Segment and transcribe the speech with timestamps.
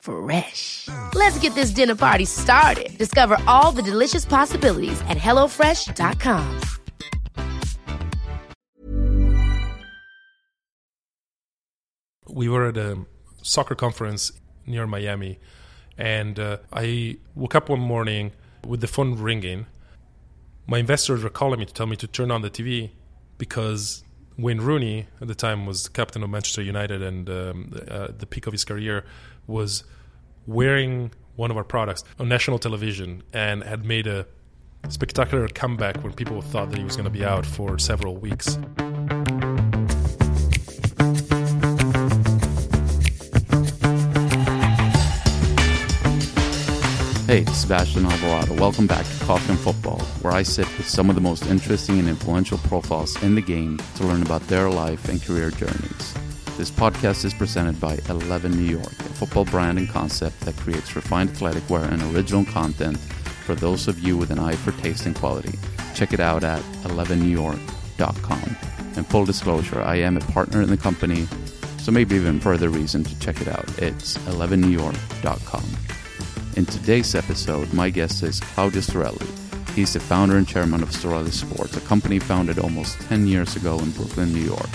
[0.00, 0.88] Fresh.
[1.14, 2.96] Let's get this dinner party started.
[2.98, 6.60] Discover all the delicious possibilities at hellofresh.com.
[12.38, 12.98] we were at a
[13.42, 14.32] soccer conference
[14.64, 15.38] near Miami,
[15.96, 18.32] and uh, I woke up one morning
[18.66, 19.66] with the phone ringing.
[20.66, 22.90] My investors were calling me to tell me to turn on the TV
[23.38, 24.04] because
[24.36, 28.46] Wayne Rooney, at the time, was captain of Manchester United and um, uh, the peak
[28.46, 29.04] of his career,
[29.46, 29.84] was
[30.48, 34.26] wearing one of our products on national television and had made a
[34.88, 38.58] spectacular comeback when people thought that he was going to be out for several weeks.
[47.26, 48.54] Hey, it's Sebastian Alvarado.
[48.54, 51.98] Welcome back to Coffee and Football, where I sit with some of the most interesting
[51.98, 56.14] and influential profiles in the game to learn about their life and career journeys.
[56.58, 60.96] This podcast is presented by 11 New York, a football brand and concept that creates
[60.96, 65.06] refined athletic wear and original content for those of you with an eye for taste
[65.06, 65.56] and quality.
[65.94, 68.56] Check it out at 11newyork.com.
[68.96, 71.28] And full disclosure, I am a partner in the company,
[71.78, 73.68] so maybe even further reason to check it out.
[73.78, 75.64] It's 11newyork.com.
[76.56, 79.28] In today's episode, my guest is Claudio Storelli.
[79.76, 83.78] He's the founder and chairman of Storelli Sports, a company founded almost 10 years ago
[83.78, 84.68] in Brooklyn, New York.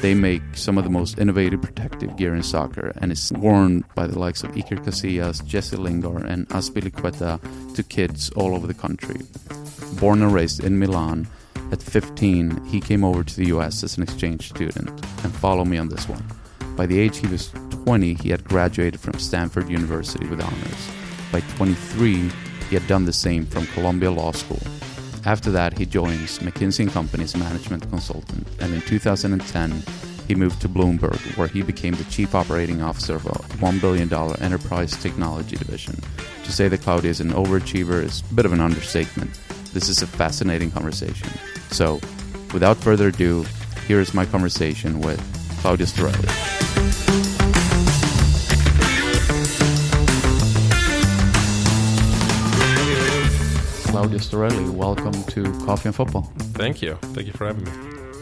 [0.00, 4.06] They make some of the most innovative protective gear in soccer and is worn by
[4.06, 7.38] the likes of Iker Casillas, Jesse Lingard, and Azpilicueta
[7.74, 9.20] to kids all over the country.
[10.00, 11.26] Born and raised in Milan,
[11.70, 14.88] at 15, he came over to the US as an exchange student.
[15.22, 16.24] And follow me on this one.
[16.76, 17.50] By the age he was
[17.84, 20.90] 20, he had graduated from Stanford University with honors.
[21.30, 22.30] By 23,
[22.70, 24.60] he had done the same from Columbia Law School.
[25.26, 29.82] After that, he joins McKinsey & Company's management consultant, and in 2010,
[30.26, 34.12] he moved to Bloomberg, where he became the chief operating officer of a $1 billion
[34.42, 36.00] enterprise technology division.
[36.44, 39.38] To say that Claudio is an overachiever is a bit of an understatement.
[39.72, 41.28] This is a fascinating conversation.
[41.70, 42.00] So,
[42.52, 43.44] without further ado,
[43.86, 45.20] here is my conversation with
[45.60, 47.19] Claudio Storelli.
[54.00, 56.22] Claudio Storelli, welcome to Coffee and Football.
[56.54, 56.94] Thank you.
[57.12, 57.70] Thank you for having me.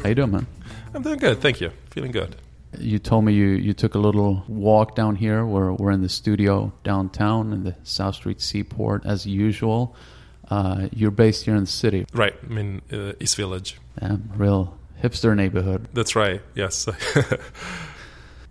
[0.03, 0.47] How you doing, man?
[0.93, 1.41] I'm doing good.
[1.41, 1.71] Thank you.
[1.91, 2.35] Feeling good.
[2.77, 5.47] You told me you, you took a little walk down here.
[5.47, 9.95] We're, we're in the studio downtown in the South Street Seaport as usual.
[10.51, 12.07] Uh, you're based here in the city.
[12.13, 12.35] Right.
[12.43, 13.79] I'm in uh, East Village.
[14.03, 15.87] Yeah, real hipster neighborhood.
[15.93, 16.43] That's right.
[16.57, 16.89] Yes.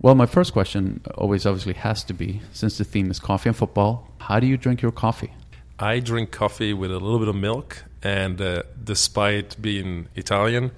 [0.00, 3.56] Well, my first question always obviously has to be since the theme is coffee and
[3.56, 5.32] football, how do you drink your coffee?
[5.78, 10.72] I drink coffee with a little bit of milk, and uh, despite being Italian,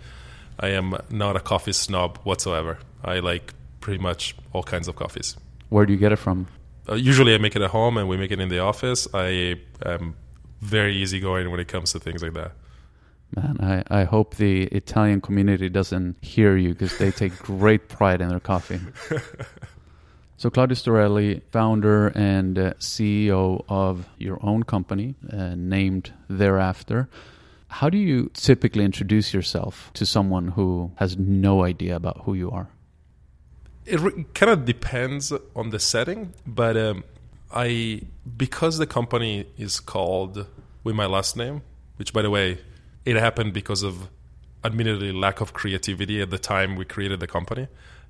[0.58, 2.78] I am not a coffee snob whatsoever.
[3.02, 5.36] I like pretty much all kinds of coffees.
[5.70, 6.48] Where do you get it from?
[6.88, 9.08] Uh, usually, I make it at home, and we make it in the office.
[9.14, 9.56] I
[9.86, 10.16] am
[10.60, 12.52] very easygoing when it comes to things like that.
[13.36, 18.20] Man, I, I hope the Italian community doesn't hear you because they take great pride
[18.20, 18.80] in their coffee.
[20.40, 27.10] so, Claudio Storelli, founder and uh, CEO of your own company, uh, named thereafter.
[27.68, 32.50] How do you typically introduce yourself to someone who has no idea about who you
[32.50, 32.70] are?
[33.84, 37.04] It re- kind of depends on the setting, but um,
[37.52, 38.00] I
[38.38, 40.46] because the company is called
[40.84, 41.60] with my last name,
[41.96, 42.60] which by the way
[43.04, 44.08] it happened because of
[44.64, 47.68] admittedly lack of creativity at the time we created the company.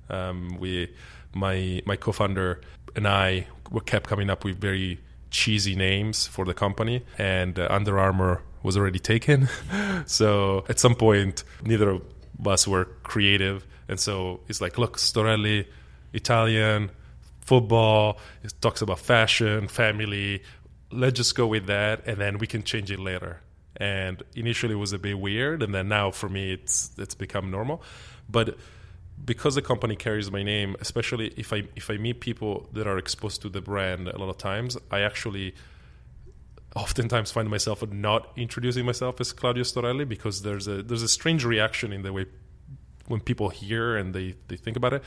[0.09, 0.93] Um, we,
[1.33, 2.61] my my co-founder
[2.95, 4.99] and I, were kept coming up with very
[5.29, 9.49] cheesy names for the company, and uh, Under Armour was already taken.
[10.05, 12.01] so at some point, neither of
[12.45, 15.65] us were creative, and so it's like, look, Storelli,
[16.13, 16.91] Italian,
[17.41, 18.19] football.
[18.43, 20.43] It talks about fashion, family.
[20.91, 23.41] Let's just go with that, and then we can change it later
[23.77, 27.49] and initially it was a bit weird, and then now for me it's it's become
[27.49, 27.81] normal.
[28.29, 28.57] But
[29.23, 32.97] because the company carries my name, especially if I if I meet people that are
[32.97, 35.53] exposed to the brand a lot of times, I actually
[36.75, 41.43] oftentimes find myself not introducing myself as Claudio Storelli because there's a there's a strange
[41.43, 42.25] reaction in the way
[43.07, 45.03] when people hear and they, they think about it.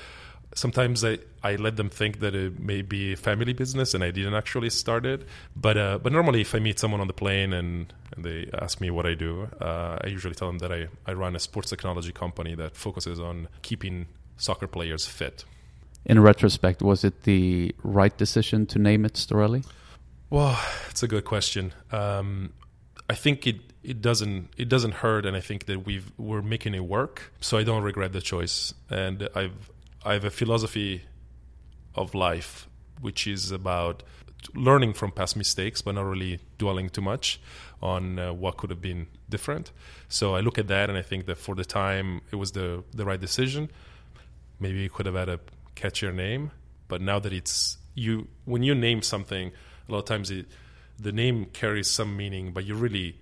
[0.54, 4.10] Sometimes I, I let them think that it may be a family business and I
[4.10, 5.26] didn't actually start it.
[5.56, 8.80] But uh, but normally if I meet someone on the plane and, and they ask
[8.80, 11.70] me what I do, uh, I usually tell them that I, I run a sports
[11.70, 14.06] technology company that focuses on keeping
[14.36, 15.44] soccer players fit.
[16.06, 19.64] In retrospect, was it the right decision to name it Storelli?
[20.30, 20.58] Well,
[20.90, 21.72] it's a good question.
[21.92, 22.52] Um,
[23.08, 26.74] I think it, it doesn't it doesn't hurt, and I think that we've we're making
[26.74, 27.32] it work.
[27.40, 29.70] So I don't regret the choice, and I've
[30.04, 31.02] I have a philosophy
[31.94, 32.68] of life
[33.00, 34.02] which is about
[34.54, 37.40] learning from past mistakes, but not really dwelling too much
[37.82, 39.72] on uh, what could have been different.
[40.08, 42.84] So I look at that, and I think that for the time it was the
[42.92, 43.70] the right decision.
[44.60, 45.40] Maybe you could have had a
[45.74, 46.50] catchier name,
[46.88, 49.52] but now that it's you, when you name something
[49.88, 50.46] a lot of times it,
[50.98, 53.18] the name carries some meaning, but you really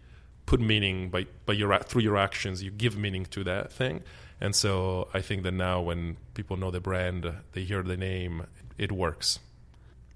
[0.47, 2.63] put meaning by, by your through your actions.
[2.63, 4.03] You give meaning to that thing,
[4.43, 8.45] and so I think that now when people know the brand, they hear the name,
[8.77, 9.39] it works.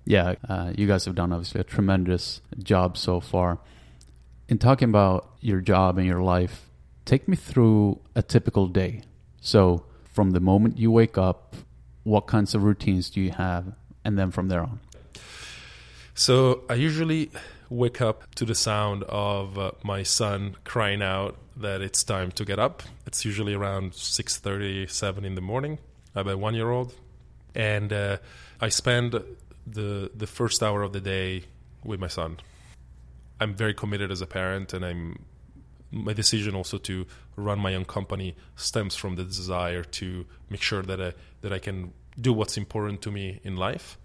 [0.04, 3.60] Yeah, uh, you guys have done obviously a tremendous job so far.
[4.48, 6.70] In talking about your job and your life,
[7.04, 9.02] take me through a typical day.
[9.40, 11.54] So, from the moment you wake up,
[12.02, 13.74] what kinds of routines do you have,
[14.04, 14.80] and then from there on?
[16.14, 17.30] So I usually
[17.68, 22.44] wake up to the sound of uh, my son crying out that it's time to
[22.44, 22.82] get up.
[23.06, 25.78] It's usually around 6:37 in the morning.
[26.14, 26.94] I have a one-year-old,
[27.54, 28.16] and uh,
[28.60, 29.20] I spend
[29.66, 31.44] the the first hour of the day
[31.84, 32.38] with my son.
[33.40, 35.24] I'm very committed as a parent, and I'm
[35.90, 37.06] my decision also to
[37.36, 41.12] run my own company stems from the desire to make sure that I
[41.42, 43.98] that I can do what's important to me in life.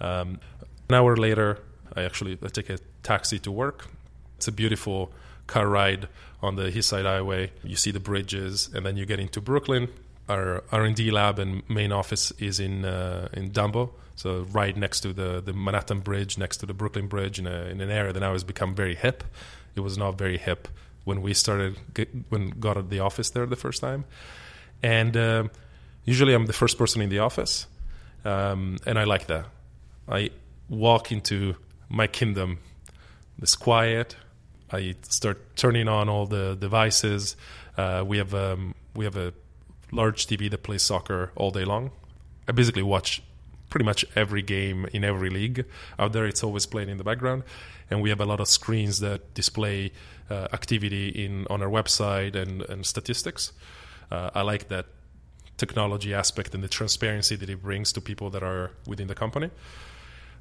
[0.00, 0.40] Um,
[0.88, 1.58] an hour later,
[1.94, 3.88] I actually I take a taxi to work.
[4.36, 5.12] It's a beautiful
[5.52, 6.08] car ride
[6.42, 7.52] on the East Side Highway.
[7.62, 9.88] You see the bridges, and then you get into Brooklyn.
[10.28, 15.12] Our R&D lab and main office is in uh, in Dumbo, so right next to
[15.12, 18.20] the, the Manhattan Bridge, next to the Brooklyn Bridge, in, a, in an area that
[18.20, 19.24] now has become very hip.
[19.74, 20.68] It was not very hip
[21.04, 24.04] when we started get, when got at the office there the first time,
[24.82, 25.44] and uh,
[26.04, 27.66] usually I'm the first person in the office,
[28.24, 29.44] um, and I like that.
[30.08, 30.30] I
[30.68, 31.56] walk into
[31.88, 32.58] my kingdom.
[33.42, 34.16] It's quiet.
[34.72, 37.36] I start turning on all the devices.
[37.76, 39.32] Uh, we have um, we have a
[39.90, 41.90] large TV that plays soccer all day long.
[42.48, 43.22] I basically watch
[43.68, 45.64] pretty much every game in every league
[45.98, 46.26] out there.
[46.26, 47.42] It's always playing in the background,
[47.90, 49.92] and we have a lot of screens that display
[50.30, 53.52] uh, activity in on our website and, and statistics.
[54.10, 54.86] Uh, I like that
[55.58, 59.50] technology aspect and the transparency that it brings to people that are within the company.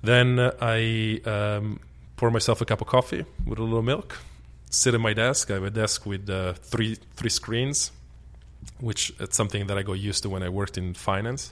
[0.01, 1.79] Then I um,
[2.21, 4.19] pour myself a cup of coffee with a little milk,
[4.69, 5.49] sit at my desk.
[5.49, 7.91] I have a desk with uh, three three screens,
[8.79, 11.51] which it's something that I got used to when I worked in finance.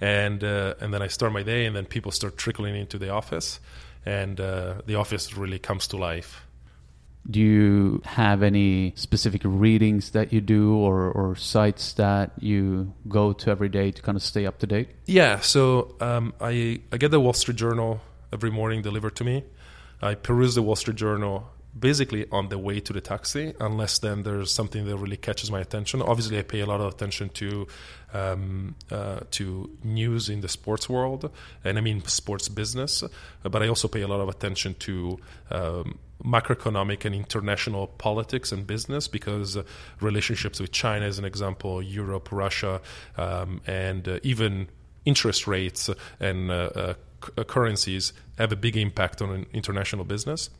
[0.00, 3.10] And uh, and then I start my day, and then people start trickling into the
[3.10, 3.60] office,
[4.04, 6.42] and uh, the office really comes to life.
[7.30, 13.32] Do you have any specific readings that you do or, or sites that you go
[13.32, 14.88] to every day to kind of stay up to date?
[15.06, 18.00] Yeah, so um, I, I get the Wall Street Journal
[18.32, 19.44] every morning delivered to me.
[20.02, 24.24] I peruse the Wall Street Journal basically on the way to the taxi, unless then
[24.24, 26.02] there's something that really catches my attention.
[26.02, 27.66] Obviously, I pay a lot of attention to
[28.12, 31.30] um, uh, to news in the sports world,
[31.64, 33.02] and I mean sports business,
[33.42, 35.18] but I also pay a lot of attention to
[35.50, 39.62] um, macroeconomic and international politics and business because uh,
[40.00, 42.80] relationships with China, as an example, Europe, Russia,
[43.16, 44.68] um, and uh, even
[45.04, 45.90] interest rates
[46.20, 46.94] and uh,
[47.24, 50.50] uh, uh, currencies have a big impact on an international business.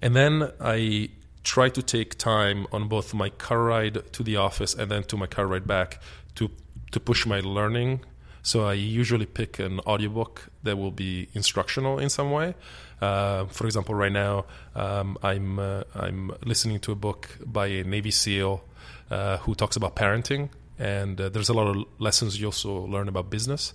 [0.00, 1.10] And then I
[1.44, 5.16] try to take time on both my car ride to the office and then to
[5.16, 6.00] my car ride back
[6.36, 6.50] to
[6.92, 8.00] to push my learning.
[8.42, 12.54] So I usually pick an audiobook that will be instructional in some way.
[13.00, 17.84] Uh, for example, right now um, I'm uh, I'm listening to a book by a
[17.84, 18.62] Navy SEAL
[19.10, 23.08] uh, who talks about parenting, and uh, there's a lot of lessons you also learn
[23.08, 23.72] about business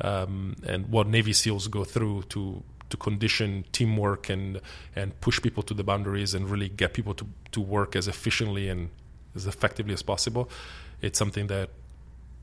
[0.00, 4.60] um, and what Navy SEALs go through to to condition teamwork and
[4.94, 8.68] and push people to the boundaries and really get people to to work as efficiently
[8.68, 8.90] and
[9.34, 10.48] as effectively as possible.
[11.00, 11.70] It's something that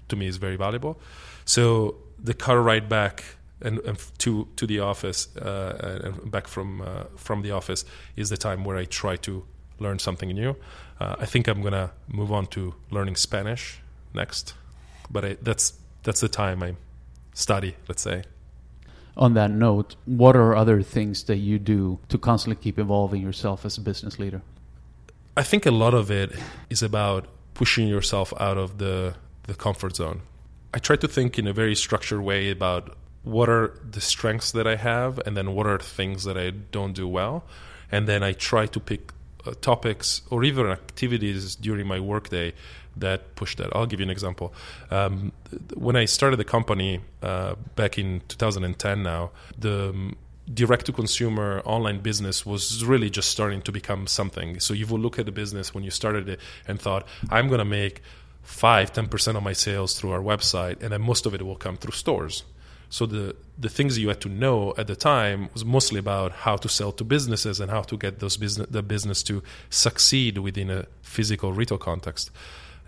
[0.09, 0.99] to me is very valuable.
[1.45, 3.23] So the car ride back
[3.61, 8.29] and, and to to the office uh, and back from uh, from the office is
[8.29, 9.45] the time where I try to
[9.79, 10.55] learn something new.
[10.99, 13.81] Uh, I think I'm gonna move on to learning Spanish
[14.13, 14.53] next,
[15.09, 16.75] but I, that's that's the time I
[17.39, 17.75] study.
[17.87, 18.23] Let's say.
[19.17, 23.65] On that note, what are other things that you do to constantly keep evolving yourself
[23.65, 24.41] as a business leader?
[25.35, 26.31] I think a lot of it
[26.69, 30.21] is about pushing yourself out of the the comfort zone.
[30.73, 34.67] I try to think in a very structured way about what are the strengths that
[34.67, 37.43] I have, and then what are things that I don't do well,
[37.91, 39.11] and then I try to pick
[39.45, 42.53] uh, topics or even activities during my workday
[42.97, 43.75] that push that.
[43.75, 44.53] I'll give you an example.
[44.91, 45.31] Um,
[45.75, 50.15] when I started the company uh, back in 2010, now the um,
[50.53, 54.59] direct to consumer online business was really just starting to become something.
[54.59, 57.59] So you will look at the business when you started it and thought, I'm going
[57.59, 58.01] to make
[58.41, 61.77] five, 10% of my sales through our website, and then most of it will come
[61.77, 62.43] through stores.
[62.89, 66.55] So the the things you had to know at the time was mostly about how
[66.57, 70.71] to sell to businesses and how to get those business the business to succeed within
[70.71, 72.31] a physical retail context.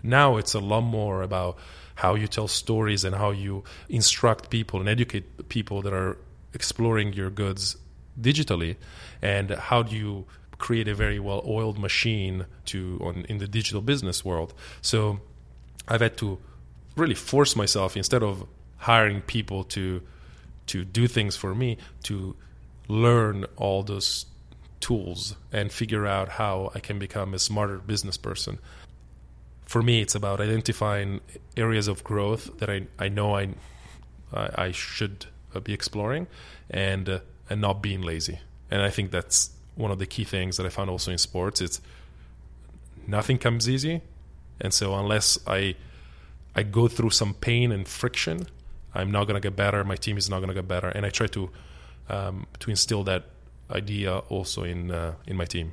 [0.02, 1.58] Now it's a lot more about
[1.94, 6.18] how you tell stories and how you instruct people and educate people that are
[6.54, 7.76] exploring your goods
[8.20, 8.76] digitally
[9.20, 10.26] and how do you
[10.58, 14.54] create a very well oiled machine to on in the digital business world.
[14.80, 15.20] So
[15.88, 16.38] I've had to
[16.96, 20.02] really force myself instead of hiring people to
[20.66, 22.36] to do things for me to
[22.88, 24.26] learn all those
[24.80, 28.58] tools and figure out how I can become a smarter business person.
[29.72, 31.22] For me, it's about identifying
[31.56, 33.54] areas of growth that I, I know I,
[34.34, 35.24] I, should
[35.54, 36.26] uh, be exploring
[36.68, 38.40] and, uh, and not being lazy.
[38.70, 41.62] And I think that's one of the key things that I found also in sports.
[41.62, 41.80] It's
[43.06, 44.02] nothing comes easy.
[44.60, 45.74] And so unless I,
[46.54, 48.48] I go through some pain and friction,
[48.94, 49.82] I'm not going to get better.
[49.84, 51.48] My team is not going to get better, and I try to
[52.10, 53.24] um, to instill that
[53.70, 55.72] idea also in uh, in my team.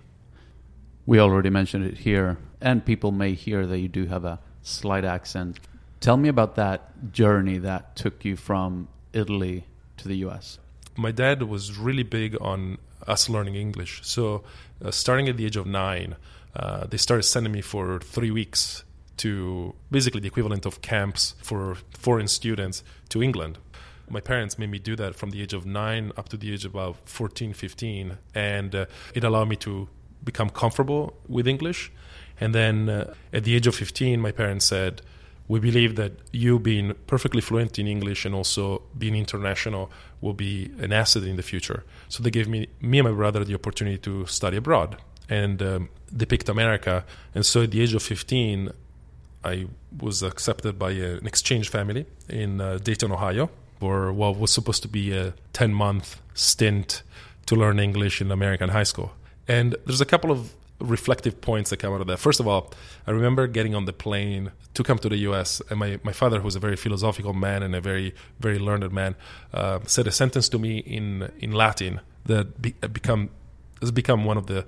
[1.10, 5.04] We already mentioned it here, and people may hear that you do have a slight
[5.04, 5.60] accent.
[6.02, 9.66] Tell me about that journey that took you from Italy
[9.98, 10.60] to the U.S.
[10.96, 14.44] My dad was really big on us learning English, so
[14.86, 16.16] uh, starting at the age of nine,
[16.56, 18.84] uh, they started sending me for three weeks
[19.18, 23.58] to basically the equivalent of camps for foreign students to England.
[24.12, 26.66] My parents made me do that from the age of nine up to the age
[26.66, 28.18] of about 14, 15.
[28.34, 29.88] And uh, it allowed me to
[30.24, 31.92] become comfortable with English.
[32.40, 35.02] And then uh, at the age of 15, my parents said,
[35.50, 40.72] we believe that you being perfectly fluent in English and also being international will be
[40.80, 41.84] an asset in the future.
[42.08, 44.98] So they gave me, me and my brother the opportunity to study abroad.
[45.28, 47.04] And um, they picked America.
[47.34, 48.72] And so at the age of 15,
[49.44, 49.68] I
[50.00, 53.50] was accepted by a, an exchange family in uh, Dayton, Ohio,
[53.80, 57.02] for what was supposed to be a 10 month stint
[57.48, 59.14] to learn English in American high school.
[59.50, 62.20] And there's a couple of reflective points that come out of that.
[62.20, 62.72] First of all,
[63.06, 66.40] I remember getting on the plane to come to the US, and my, my father,
[66.40, 69.16] who's a very philosophical man and a very, very learned man,
[69.54, 73.30] uh, said a sentence to me in, in Latin that be, become,
[73.82, 74.66] has become one of the,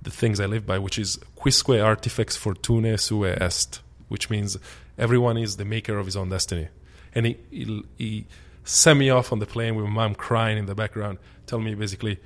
[0.00, 4.56] the things I live by, which is quisque artifex fortune sue est which means
[4.96, 6.68] everyone is the maker of his own destiny.
[7.14, 8.26] And he, he, he
[8.64, 11.74] sent me off on the plane with my mom crying in the background, telling me
[11.74, 12.20] basically,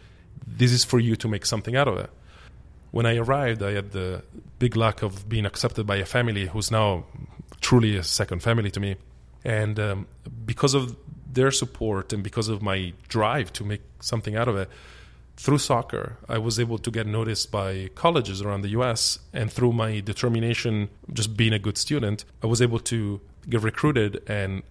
[0.46, 2.10] this is for you to make something out of it.
[2.90, 4.22] When I arrived, I had the
[4.58, 7.04] big luck of being accepted by a family who's now
[7.60, 8.96] truly a second family to me.
[9.44, 10.06] And um,
[10.46, 10.96] because of
[11.30, 14.70] their support and because of my drive to make something out of it,
[15.36, 19.20] through soccer, I was able to get noticed by colleges around the US.
[19.32, 24.22] And through my determination, just being a good student, I was able to get recruited
[24.26, 24.62] and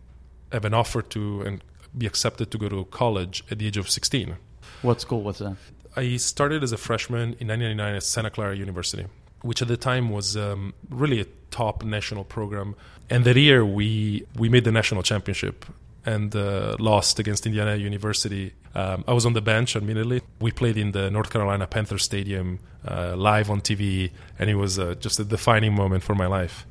[0.52, 1.64] have an offer to and
[1.98, 4.36] be accepted to go to college at the age of 16.
[4.82, 5.58] What school was that?
[5.96, 9.06] I started as a freshman in 1999 at Santa Clara University,
[9.42, 12.76] which at the time was um, really a top national program.
[13.10, 15.66] And that year, we, we made the national championship
[16.06, 18.54] and uh, lost against Indiana University.
[18.76, 20.22] Um, I was on the bench, admittedly.
[20.40, 24.80] We played in the North Carolina Panther Stadium uh, live on TV, and it was
[24.80, 26.66] uh, just a defining moment for my life.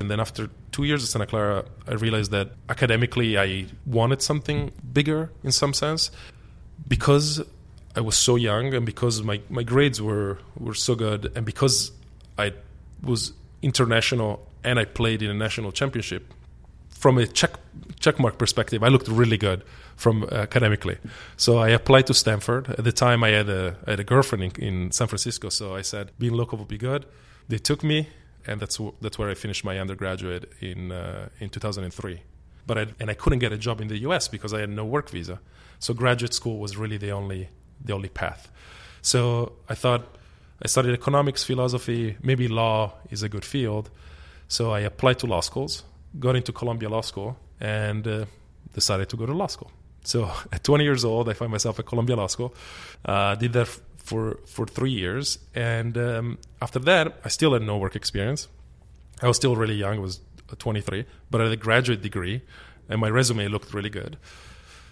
[0.00, 4.72] And then after two years at Santa Clara, I realized that academically I wanted something
[4.92, 6.10] bigger in some sense.
[6.86, 7.42] Because
[7.96, 11.92] I was so young and because my, my grades were, were so good and because
[12.38, 12.52] I
[13.02, 13.32] was
[13.62, 16.32] international and I played in a national championship,
[16.90, 17.52] from a check
[18.00, 19.62] checkmark perspective, I looked really good
[19.96, 20.98] from uh, academically.
[21.36, 22.68] So I applied to Stanford.
[22.70, 25.74] At the time, I had a, I had a girlfriend in, in, San Francisco, so
[25.76, 27.06] I said being local would be good.
[27.48, 28.08] They took me,
[28.46, 32.20] and that's that's where I finished my undergraduate in uh, in 2003.
[32.68, 34.28] But I, and I couldn't get a job in the U.S.
[34.28, 35.36] because I had no work visa.
[35.80, 37.48] So graduate school was really the only
[37.86, 38.42] the only path.
[39.02, 40.02] So I thought
[40.64, 43.90] I studied economics, philosophy, maybe law is a good field.
[44.48, 45.84] So I applied to law schools,
[46.18, 48.24] got into Columbia Law School, and uh,
[48.74, 49.70] decided to go to law school.
[50.04, 52.54] So at 20 years old, I find myself at Columbia Law School.
[53.04, 53.68] Uh, did that
[54.08, 58.48] for for three years, and um, after that, I still had no work experience.
[59.22, 59.96] I was still really young.
[59.96, 60.20] I was
[60.56, 62.42] 23, but I had a graduate degree,
[62.88, 64.16] and my resume looked really good.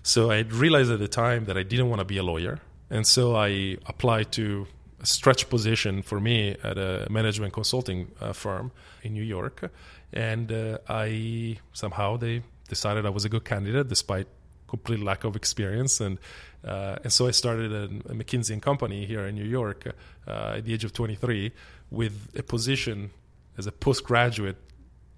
[0.02, 2.60] So I realized at the time that I didn't want to be a lawyer,
[2.90, 4.66] and so I applied to
[5.00, 8.70] a stretch position for me at a management consulting uh, firm
[9.02, 9.70] in New York,
[10.12, 14.26] and uh, I somehow they decided I was a good candidate despite
[14.68, 16.18] complete lack of experience and
[16.64, 19.86] uh, and so I started a, a, McKinsey and Company here in New York
[20.26, 21.52] uh, at the age of 23
[21.90, 23.10] with a position
[23.56, 24.56] as a postgraduate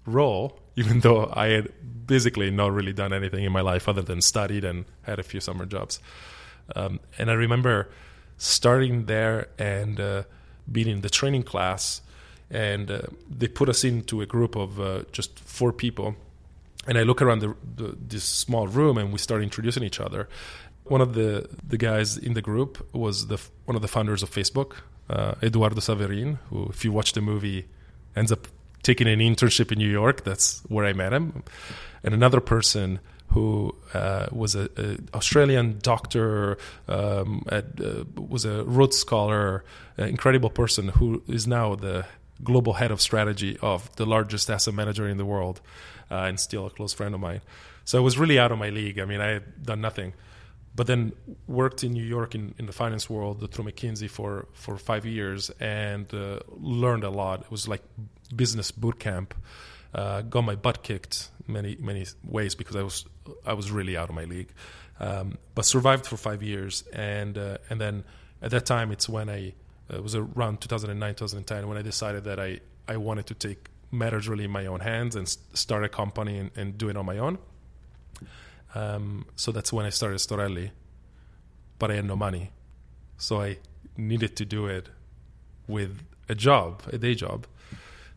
[0.09, 1.73] role, even though I had
[2.05, 5.39] basically not really done anything in my life other than studied and had a few
[5.39, 5.99] summer jobs.
[6.75, 7.89] Um, and I remember
[8.37, 10.23] starting there and uh,
[10.71, 12.01] being in the training class,
[12.49, 16.15] and uh, they put us into a group of uh, just four people
[16.87, 20.27] and I look around the, the, this small room and we start introducing each other.
[20.85, 24.31] One of the, the guys in the group was the one of the founders of
[24.31, 24.77] Facebook,
[25.09, 27.67] uh, Eduardo Saverin, who, if you watch the movie,
[28.15, 28.47] ends up
[28.83, 30.23] taking an internship in New York.
[30.23, 31.43] That's where I met him.
[32.03, 36.57] And another person who uh, was an Australian doctor,
[36.87, 39.63] um, at, uh, was a Rhodes Scholar,
[39.97, 42.05] incredible person who is now the
[42.43, 45.61] global head of strategy of the largest asset manager in the world
[46.09, 47.41] uh, and still a close friend of mine.
[47.85, 48.99] So I was really out of my league.
[48.99, 50.13] I mean, I had done nothing,
[50.75, 51.11] but then
[51.47, 55.49] worked in New York in, in the finance world through McKinsey for for five years
[55.59, 57.41] and uh, learned a lot.
[57.41, 57.83] It was like
[58.35, 59.33] business boot camp.
[59.93, 63.05] Uh, got my butt kicked many many ways because I was
[63.45, 64.49] I was really out of my league,
[64.99, 68.03] um, but survived for five years and uh, and then
[68.41, 69.53] at that time it's when I
[69.89, 74.27] it was around 2009 2010 when I decided that I I wanted to take matters
[74.27, 77.17] really in my own hands and start a company and, and do it on my
[77.17, 77.39] own.
[78.75, 80.69] Um, so that's when I started Storelli,
[81.79, 82.51] but I had no money,
[83.17, 83.57] so I
[83.97, 84.89] needed to do it
[85.67, 87.47] with a job, a day job.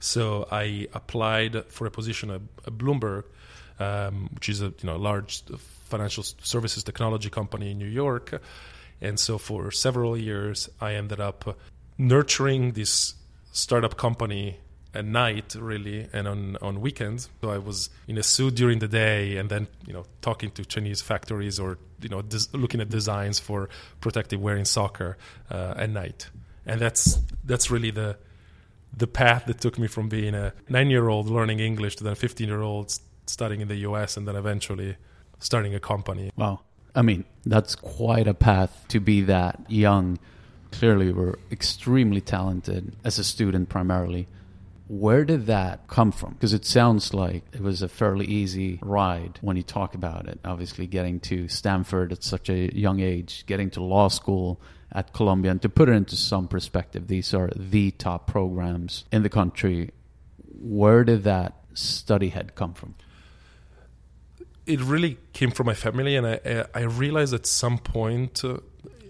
[0.03, 3.23] So I applied for a position at, at Bloomberg,
[3.79, 5.45] um, which is a you know large
[5.85, 8.43] financial services technology company in New York,
[9.01, 11.57] and so for several years I ended up
[11.99, 13.15] nurturing this
[13.53, 14.57] startup company
[14.93, 17.29] at night really and on, on weekends.
[17.41, 20.65] So i was in a suit during the day and then you know talking to
[20.65, 23.69] chinese factories or you know des- looking at designs for
[24.01, 25.17] protective wear in soccer
[25.49, 26.29] uh, at night.
[26.67, 28.17] And that's that's really the
[28.96, 32.12] the path that took me from being a nine year old learning english to then
[32.12, 34.96] a 15 year old studying in the us and then eventually
[35.38, 36.61] starting a company wow
[36.94, 40.18] i mean that's quite a path to be that young
[40.70, 44.26] clearly were extremely talented as a student primarily
[44.92, 46.35] where did that come from?
[46.35, 50.38] Because it sounds like it was a fairly easy ride when you talk about it.
[50.44, 54.61] Obviously, getting to Stanford at such a young age, getting to law school
[54.94, 59.22] at Columbia, and to put it into some perspective, these are the top programs in
[59.22, 59.90] the country.
[60.61, 62.94] Where did that study head come from?
[64.66, 68.59] It really came from my family, and I, I realized at some point uh,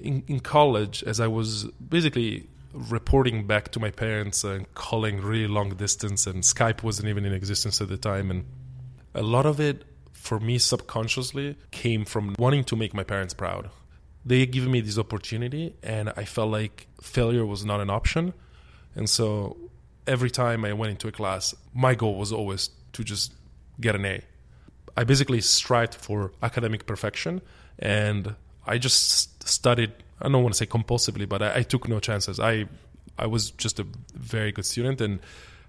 [0.00, 5.46] in, in college, as I was basically reporting back to my parents and calling really
[5.46, 8.44] long distance and skype wasn't even in existence at the time and
[9.14, 13.68] a lot of it for me subconsciously came from wanting to make my parents proud
[14.24, 18.32] they given me this opportunity and i felt like failure was not an option
[18.94, 19.56] and so
[20.06, 23.32] every time i went into a class my goal was always to just
[23.80, 24.20] get an a
[24.96, 27.40] i basically strived for academic perfection
[27.78, 28.34] and
[28.66, 32.38] i just studied I don't want to say compulsively, but I, I, took no chances.
[32.38, 32.66] I
[33.18, 35.18] I was just a very good student, and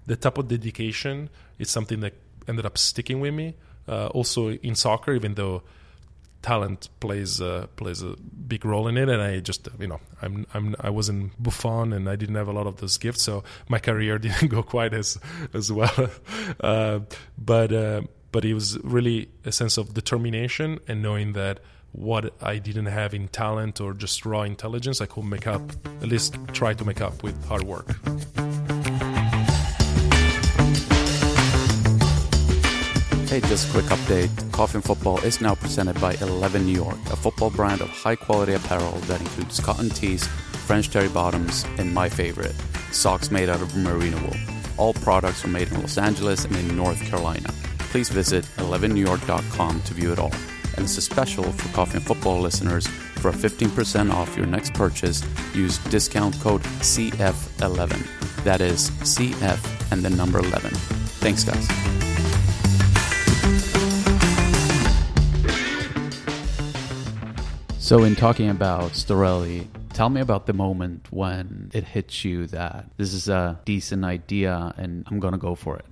[0.06, 2.14] the type of dedication is something that
[2.46, 3.54] ended up sticking with me.
[3.86, 5.62] Uh, also in soccer, even though
[6.44, 10.46] talent plays uh, plays a big role in it, and I just you know I'm
[10.52, 13.78] I'm I wasn't Buffon, and I didn't have a lot of those gifts, so my
[13.78, 15.18] career didn't go quite as
[15.54, 16.10] as well.
[16.60, 17.00] uh,
[17.38, 21.60] but uh, but it was really a sense of determination and knowing that
[21.92, 25.62] what I didn't have in talent or just raw intelligence, I could make up,
[26.02, 27.86] at least try to make up with hard work.
[33.34, 34.52] Hey, just a quick update.
[34.52, 38.14] Coffee and Football is now presented by 11 New York, a football brand of high
[38.14, 40.24] quality apparel that includes cotton tees,
[40.68, 42.54] French terry bottoms, and my favorite,
[42.92, 44.36] socks made out of merino wool.
[44.76, 47.48] All products are made in Los Angeles and in North Carolina.
[47.90, 50.30] Please visit 11newyork.com to view it all
[50.76, 55.24] and it's a special for Coffee and Football listeners For 15% off your next purchase,
[55.54, 58.44] use discount code CF11.
[58.44, 60.70] That is CF and the number 11.
[61.20, 61.66] Thanks, guys.
[67.84, 72.86] So, in talking about Storelli, tell me about the moment when it hits you that
[72.96, 75.84] this is a decent idea and I'm going to go for it.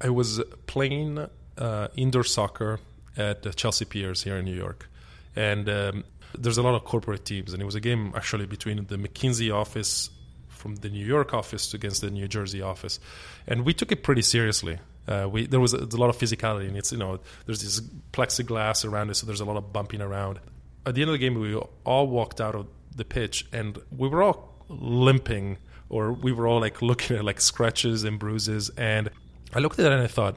[0.00, 2.80] I was playing uh, indoor soccer
[3.16, 4.90] at Chelsea Piers here in New York,
[5.36, 6.04] and um,
[6.36, 9.54] there's a lot of corporate teams, and it was a game actually between the McKinsey
[9.54, 10.10] office
[10.48, 12.98] from the New York office against the New Jersey office,
[13.46, 14.80] and we took it pretty seriously.
[15.06, 17.80] Uh, we, there was a, a, lot of physicality, and it's you know there's this
[18.12, 20.40] plexiglass around it, so there's a lot of bumping around
[20.86, 24.08] at the end of the game, we all walked out of the pitch and we
[24.08, 28.70] were all limping or we were all like looking at like scratches and bruises.
[28.76, 29.10] And
[29.54, 30.36] I looked at it and I thought,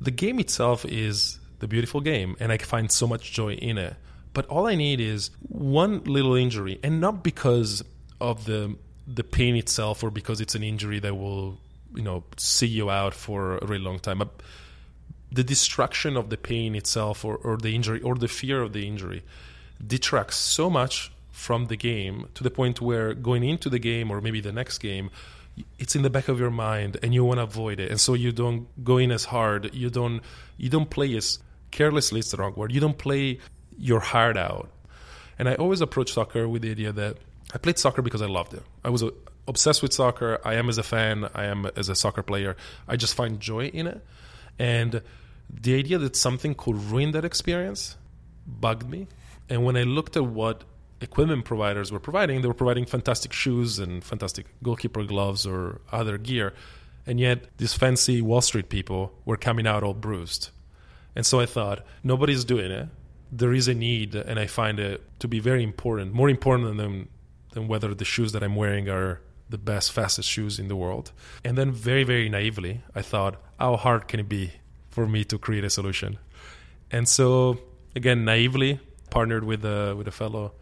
[0.00, 3.94] the game itself is the beautiful game and I find so much joy in it.
[4.34, 7.84] But all I need is one little injury and not because
[8.20, 11.58] of the the pain itself or because it's an injury that will
[11.94, 14.18] you know see you out for a really long time.
[14.18, 14.42] But
[15.30, 18.86] the destruction of the pain itself or, or the injury or the fear of the
[18.86, 19.22] injury
[19.86, 24.20] detracts so much from the game to the point where going into the game or
[24.20, 25.10] maybe the next game
[25.78, 27.90] it's in the back of your mind and you want to avoid it.
[27.90, 29.74] And so you don't go in as hard.
[29.74, 30.22] You don't
[30.56, 31.38] you don't play as
[31.70, 33.38] carelessly it's the wrong word you don't play
[33.78, 34.70] your heart out.
[35.38, 37.16] And i always approach soccer with the idea that
[37.54, 38.62] i played soccer because i loved it.
[38.84, 39.10] I was uh,
[39.48, 40.40] obsessed with soccer.
[40.44, 41.28] I am as a fan.
[41.34, 42.56] I am as a soccer player.
[42.86, 44.04] I just find joy in it.
[44.58, 45.02] And
[45.50, 47.96] the idea that something could ruin that experience
[48.46, 49.08] bugged me
[49.52, 50.64] and when I looked at what
[51.02, 56.16] equipment providers were providing, they were providing fantastic shoes and fantastic goalkeeper gloves or other
[56.16, 56.54] gear.
[57.06, 60.48] And yet, these fancy Wall Street people were coming out all bruised.
[61.14, 62.88] And so I thought, nobody's doing it.
[63.30, 67.10] There is a need, and I find it to be very important, more important than,
[67.52, 71.12] than whether the shoes that I'm wearing are the best, fastest shoes in the world.
[71.44, 74.52] And then, very, very naively, I thought, how hard can it be
[74.88, 76.18] for me to create a solution?
[76.90, 77.58] And so,
[77.94, 78.80] again, naively,
[79.12, 80.52] partnered with a with a fellow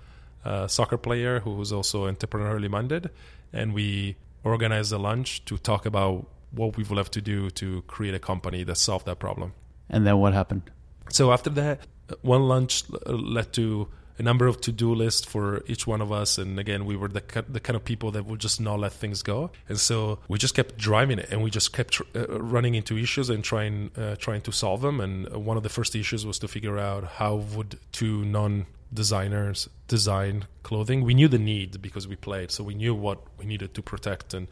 [0.45, 3.11] uh, soccer player who was also entrepreneurially minded,
[3.53, 7.83] and we organized a lunch to talk about what we would have to do to
[7.83, 9.53] create a company that solved that problem.
[9.89, 10.63] And then what happened?
[11.11, 11.87] So after that,
[12.23, 13.89] one lunch led to
[14.21, 16.37] a number of to-do lists for each one of us.
[16.37, 19.23] And again we were the, the kind of people that would just not let things
[19.23, 19.51] go.
[19.67, 23.31] And so we just kept driving it and we just kept uh, running into issues
[23.31, 25.01] and trying uh, trying to solve them.
[25.01, 25.15] And
[25.51, 30.47] one of the first issues was to figure out how would two non designers design
[30.65, 31.03] clothing.
[31.03, 34.35] We knew the need because we played so we knew what we needed to protect.
[34.35, 34.49] And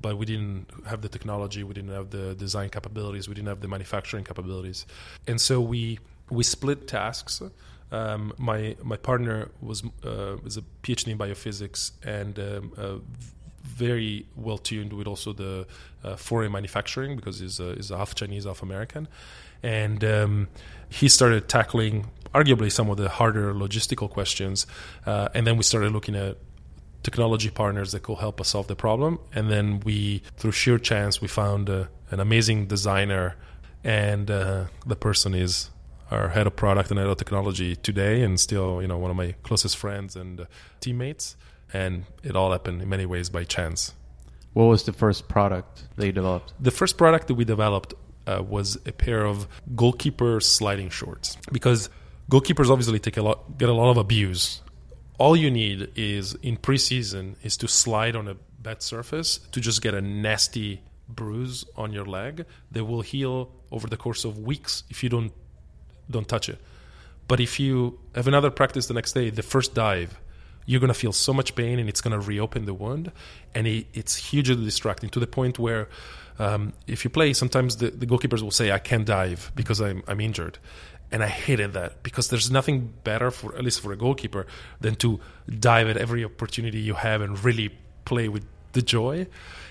[0.00, 3.60] but we didn't have the technology we didn't have the design capabilities we didn't have
[3.60, 4.86] the manufacturing capabilities.
[5.26, 5.98] And so we
[6.30, 7.42] we split tasks
[7.92, 12.96] um, my my partner was uh, was a PhD in biophysics and um, uh,
[13.62, 15.66] very well tuned with also the
[16.04, 19.08] uh, foreign manufacturing because he's he's half Chinese, half American,
[19.62, 20.48] and um,
[20.88, 24.66] he started tackling arguably some of the harder logistical questions,
[25.06, 26.36] uh, and then we started looking at
[27.02, 31.20] technology partners that could help us solve the problem, and then we through sheer chance
[31.20, 33.36] we found uh, an amazing designer,
[33.82, 35.70] and uh, the person is
[36.10, 39.16] our head of product and head of technology today, and still, you know, one of
[39.16, 40.44] my closest friends and uh,
[40.80, 41.36] teammates.
[41.72, 43.94] And it all happened in many ways by chance.
[44.52, 46.52] What was the first product that you developed?
[46.58, 47.94] The first product that we developed
[48.26, 49.46] uh, was a pair of
[49.76, 51.88] goalkeeper sliding shorts because
[52.30, 54.60] goalkeepers obviously take a lot, get a lot of abuse.
[55.18, 59.82] All you need is in preseason is to slide on a bad surface to just
[59.82, 64.84] get a nasty bruise on your leg that will heal over the course of weeks
[64.90, 65.32] if you don't
[66.10, 66.58] don't touch it.
[67.28, 70.18] But if you have another practice the next day, the first dive,
[70.66, 73.12] you're going to feel so much pain and it's going to reopen the wound.
[73.54, 75.88] And it, it's hugely distracting to the point where
[76.38, 80.02] um, if you play, sometimes the, the, goalkeepers will say, I can't dive because I'm,
[80.08, 80.58] I'm injured.
[81.12, 84.46] And I hated that because there's nothing better, for at least for a goalkeeper,
[84.80, 85.20] than to
[85.58, 89.26] dive at every opportunity you have and really play with the joy.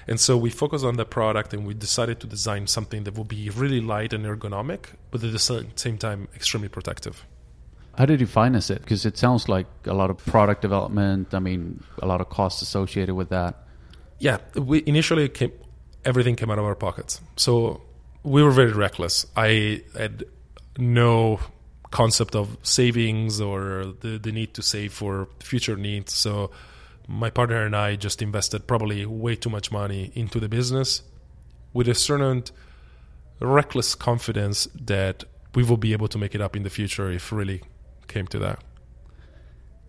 [0.07, 3.27] And so we focused on the product and we decided to design something that would
[3.27, 7.25] be really light and ergonomic, but at the same time extremely protective.
[7.97, 8.81] How did you finance it?
[8.81, 11.33] Because it sounds like a lot of product development.
[11.33, 13.55] I mean, a lot of costs associated with that.
[14.19, 15.51] Yeah, we initially came,
[16.05, 17.21] everything came out of our pockets.
[17.35, 17.81] So
[18.23, 19.25] we were very reckless.
[19.35, 20.23] I had
[20.77, 21.39] no
[21.91, 26.13] concept of savings or the, the need to save for future needs.
[26.13, 26.51] So
[27.09, 31.01] my partner and I just invested probably way too much money into the business
[31.73, 32.43] with a certain
[33.39, 35.23] reckless confidence that
[35.55, 37.63] we will be able to make it up in the future if really
[38.07, 38.59] came to that.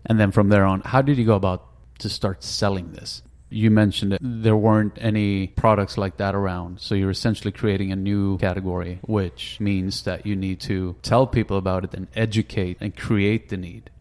[0.05, 1.67] And then from there on, how did you go about
[1.99, 3.21] to start selling this?
[3.51, 6.81] You mentioned that there weren't any products like that around.
[6.81, 11.57] So you're essentially creating a new category, which means that you need to tell people
[11.57, 13.91] about it and educate and create the need.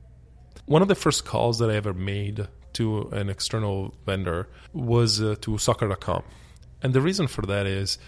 [0.64, 5.36] One of the first calls that I ever made to an external vendor was uh,
[5.40, 6.22] to soccer.com.
[6.82, 7.98] And the reason for that is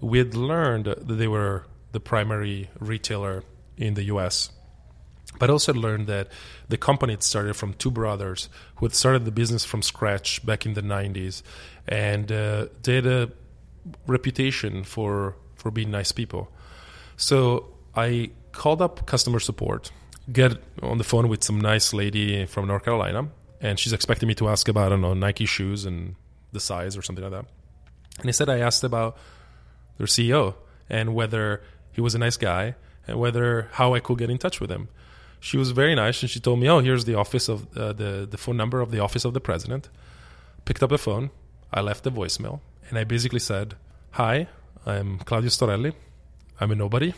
[0.00, 3.44] we had learned that they were the primary retailer
[3.76, 4.50] in the US.
[5.38, 6.28] But also learned that
[6.68, 10.66] the company had started from two brothers who had started the business from scratch back
[10.66, 11.42] in the 90s.
[11.88, 13.32] And uh, had a
[14.06, 16.50] reputation for, for being nice people.
[17.16, 19.90] So I called up customer support,
[20.30, 23.28] get on the phone with some nice lady from North Carolina,
[23.62, 26.16] and she's expecting me to ask about, I don't know, Nike shoes and
[26.50, 27.46] the size or something like that.
[28.18, 29.16] And instead, I asked about
[29.96, 30.54] their CEO
[30.90, 32.74] and whether he was a nice guy
[33.06, 34.88] and whether how I could get in touch with him.
[35.40, 38.28] She was very nice and she told me, "Oh, here's the office of uh, the
[38.30, 39.88] the phone number of the office of the president."
[40.64, 41.30] Picked up the phone,
[41.72, 43.74] I left the voicemail, and I basically said,
[44.12, 44.46] "Hi,
[44.86, 45.94] I'm Claudio Storelli.
[46.60, 47.14] I'm a nobody.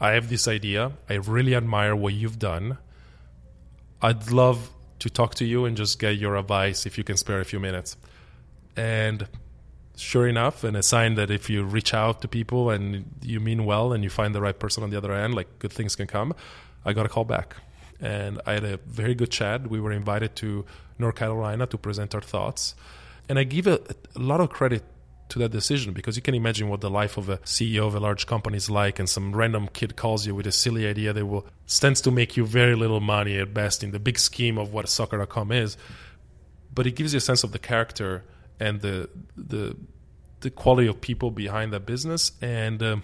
[0.00, 0.92] I have this idea.
[1.10, 2.78] I really admire what you've done.
[4.00, 7.40] I'd love to talk to you and just get your advice if you can spare
[7.40, 7.96] a few minutes."
[8.76, 9.28] And
[9.96, 13.64] sure enough, and a sign that if you reach out to people and you mean
[13.64, 16.06] well and you find the right person on the other end, like good things can
[16.06, 16.34] come.
[16.84, 17.56] I got a call back.
[18.00, 19.68] And I had a very good chat.
[19.68, 20.64] We were invited to
[20.98, 22.76] North Carolina to present our thoughts.
[23.28, 23.80] And I give a,
[24.14, 24.84] a lot of credit
[25.28, 28.00] to that decision because you can imagine what the life of a CEO of a
[28.00, 31.26] large company is like, and some random kid calls you with a silly idea that
[31.26, 34.72] will stands to make you very little money at best in the big scheme of
[34.72, 35.76] what soccer.com is.
[36.74, 38.24] But it gives you a sense of the character
[38.60, 39.76] and the the
[40.40, 42.96] the quality of people behind that business and uh,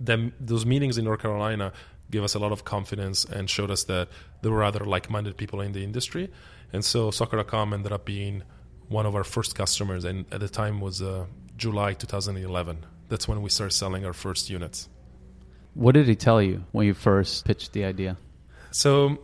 [0.00, 1.72] them, those meetings in North Carolina
[2.10, 4.08] gave us a lot of confidence and showed us that
[4.42, 6.30] there were other like-minded people in the industry
[6.72, 8.42] and so soccer.com ended up being
[8.88, 13.42] one of our first customers and at the time was uh, July 2011 that's when
[13.42, 14.88] we started selling our first units.
[15.74, 18.16] What did he tell you when you first pitched the idea?
[18.70, 19.18] So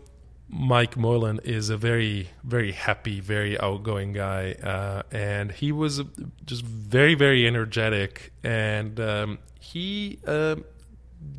[0.49, 6.03] Mike Moylan is a very, very happy, very outgoing guy, uh, and he was
[6.45, 10.57] just very, very energetic, and um, he uh,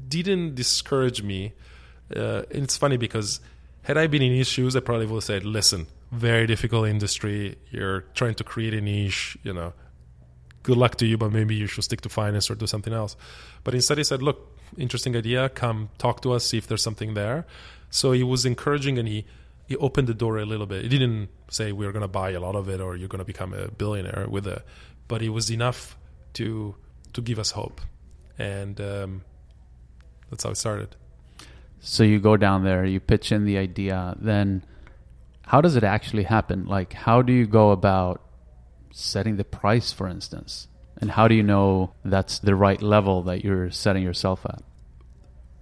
[0.08, 1.54] didn't discourage me.
[2.16, 3.42] Uh, it's funny because
[3.84, 7.58] had I been in his shoes, I probably would have said, "Listen, very difficult industry.
[7.72, 9.38] You're trying to create a niche.
[9.44, 9.74] You know,
[10.64, 13.16] good luck to you, but maybe you should stick to finance or do something else."
[13.64, 15.50] But instead, he said, "Look, interesting idea.
[15.50, 17.46] Come talk to us, see if there's something there."
[17.90, 19.26] So he was encouraging and he,
[19.68, 20.84] he opened the door a little bit.
[20.84, 23.26] He didn't say we're going to buy a lot of it or you're going to
[23.26, 24.64] become a billionaire with it,
[25.10, 25.98] but it was enough
[26.34, 26.76] to
[27.14, 27.82] to give us hope,
[28.40, 29.24] and um,
[30.30, 30.96] that's how it started.
[31.82, 34.64] So you go down there, you pitch in the idea, then
[35.52, 36.66] how does it actually happen?
[36.66, 38.22] Like, how do you go about
[38.92, 40.68] setting the price, for instance?
[40.98, 44.62] And how do you know that's the right level that you're setting yourself at?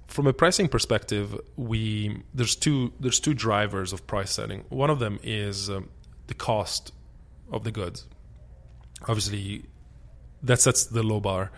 [0.10, 4.66] from a pricing perspective, we there's two there's two drivers of price setting.
[4.70, 5.90] One of them is um,
[6.28, 6.92] the cost
[7.52, 8.08] of the goods.
[9.08, 9.66] Obviously,
[10.44, 11.52] that sets the low bar.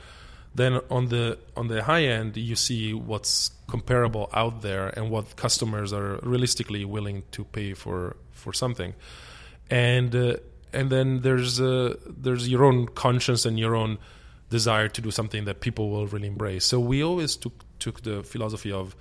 [0.53, 5.35] Then on the on the high end, you see what's comparable out there and what
[5.37, 8.93] customers are realistically willing to pay for for something,
[9.69, 10.35] and uh,
[10.73, 13.97] and then there's uh, there's your own conscience and your own
[14.49, 16.65] desire to do something that people will really embrace.
[16.65, 18.95] So we always took took the philosophy of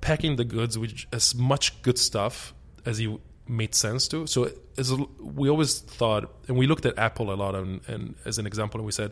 [0.00, 4.26] packing the goods with as much good stuff as you made sense to.
[4.26, 8.38] So as we always thought, and we looked at Apple a lot, and, and as
[8.38, 9.10] an example, and we said,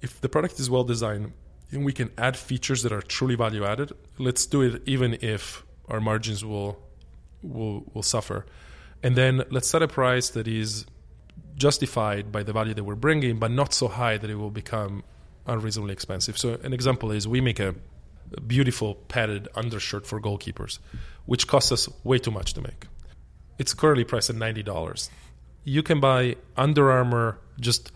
[0.00, 1.32] if the product is well designed
[1.74, 5.64] and we can add features that are truly value added, let's do it, even if
[5.88, 6.78] our margins will
[7.42, 8.46] will will suffer.
[9.02, 10.86] And then let's set a price that is
[11.56, 15.02] justified by the value that we're bringing, but not so high that it will become
[15.46, 16.38] unreasonably expensive.
[16.38, 17.74] So an example is we make a,
[18.46, 20.78] beautiful padded undershirt for goalkeepers,
[21.26, 22.86] which costs us way too much to make.
[23.58, 25.10] It's currently priced at ninety dollars.
[25.64, 27.92] You can buy Under Armour just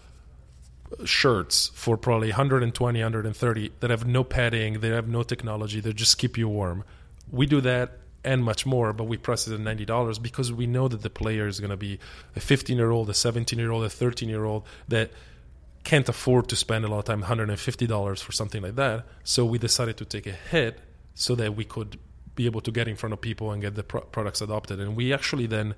[1.05, 6.19] shirts for probably 120 130 that have no padding they have no technology they just
[6.19, 6.85] keep you warm
[7.31, 10.89] we do that and much more but we price it at $90 because we know
[10.89, 11.99] that the player is going to be
[12.35, 15.11] a 15 year old a 17 year old a 13 year old that
[15.89, 19.07] can't afford to spend a lot of time $150 for something like that.
[19.25, 20.81] So we decided to take a hit
[21.15, 21.99] so that we could
[22.35, 24.81] be able to get in front of people and get the pro- products adopted.
[24.81, 25.75] And we actually then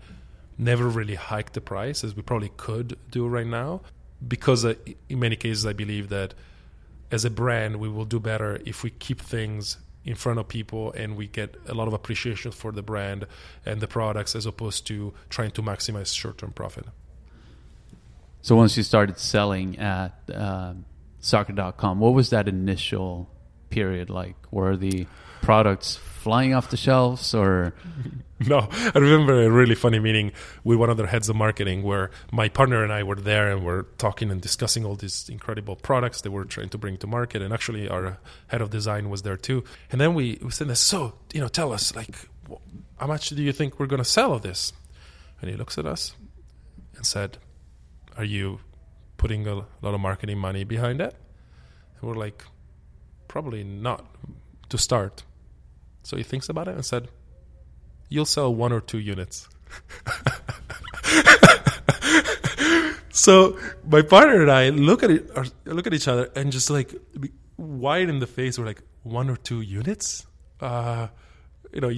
[0.58, 3.82] never really hiked the price as we probably could do right now
[4.26, 4.74] because uh,
[5.08, 6.34] in many cases I believe that
[7.10, 10.92] as a brand we will do better if we keep things in front of people
[10.92, 13.26] and we get a lot of appreciation for the brand
[13.66, 16.86] and the products as opposed to trying to maximize short-term profit.
[18.40, 20.74] So once you started selling at uh,
[21.18, 23.30] soccer.com what was that initial
[23.68, 24.36] period like?
[24.50, 25.06] Were the
[25.42, 27.74] products flying off the shelves or
[28.46, 30.32] no i remember a really funny meeting
[30.64, 33.64] with one of their heads of marketing where my partner and i were there and
[33.64, 37.42] we're talking and discussing all these incredible products that we're trying to bring to market.
[37.42, 39.64] And actually our head of design was there too.
[39.90, 42.28] And then we, we said so you know tell us like
[42.98, 44.72] how much do you think we're going to sell of this?
[45.40, 46.14] And he looks at us
[46.96, 47.38] and said
[48.16, 48.60] are you
[49.16, 51.14] putting a lot of marketing money behind it
[52.00, 52.44] and we're like
[53.28, 54.04] probably not
[54.68, 55.24] to start.
[56.02, 57.08] So he thinks about it and said,
[58.10, 59.48] You'll sell one or two units.
[63.10, 65.30] so my partner and I look at it,
[65.64, 66.94] look at each other, and just like
[67.56, 70.26] wide in the face, we're like, one or two units.
[70.60, 71.08] Uh,
[71.72, 71.90] you know,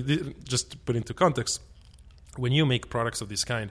[0.45, 1.61] just put into context,
[2.37, 3.71] when you make products of this kind,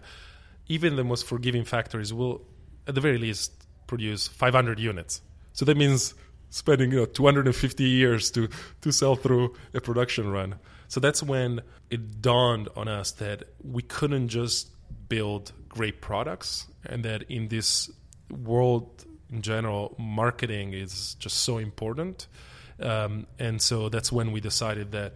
[0.68, 2.42] even the most forgiving factories will,
[2.88, 3.52] at the very least,
[3.88, 5.22] produce 500 units.
[5.54, 6.14] So that means
[6.50, 8.50] spending you know 250 years to
[8.82, 10.56] to sell through a production run.
[10.88, 14.70] So that's when it dawned on us that we couldn't just
[15.10, 17.92] build great products, and that in this
[18.30, 22.28] world in general, marketing is just so important.
[22.82, 25.14] Um, and so that's when we decided that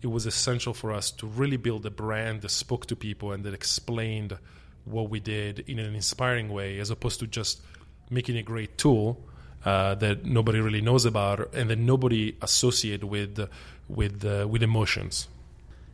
[0.00, 3.44] it was essential for us to really build a brand that spoke to people and
[3.44, 4.36] that explained
[4.84, 7.62] what we did in an inspiring way, as opposed to just
[8.10, 9.24] making a great tool
[9.64, 13.48] uh, that nobody really knows about and that nobody associate with
[13.88, 15.28] with uh, with emotions.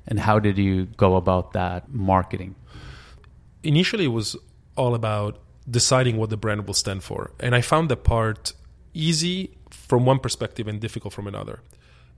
[0.08, 2.56] And how did you go about that marketing?
[3.62, 4.36] Initially, it was
[4.76, 5.38] all about
[5.70, 8.54] deciding what the brand will stand for, and I found that part
[8.94, 11.60] easy from one perspective and difficult from another.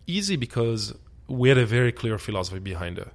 [0.06, 0.94] Easy because
[1.26, 3.08] we had a very clear philosophy behind it.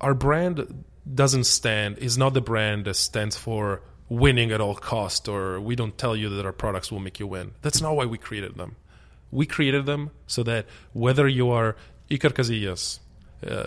[0.00, 5.28] Our brand doesn't stand is not the brand that stands for winning at all cost
[5.28, 7.52] or we don't tell you that our products will make you win.
[7.62, 8.76] That's not why we created them.
[9.30, 11.76] We created them so that whether you are
[12.10, 13.00] Iker Casillas,
[13.46, 13.66] uh,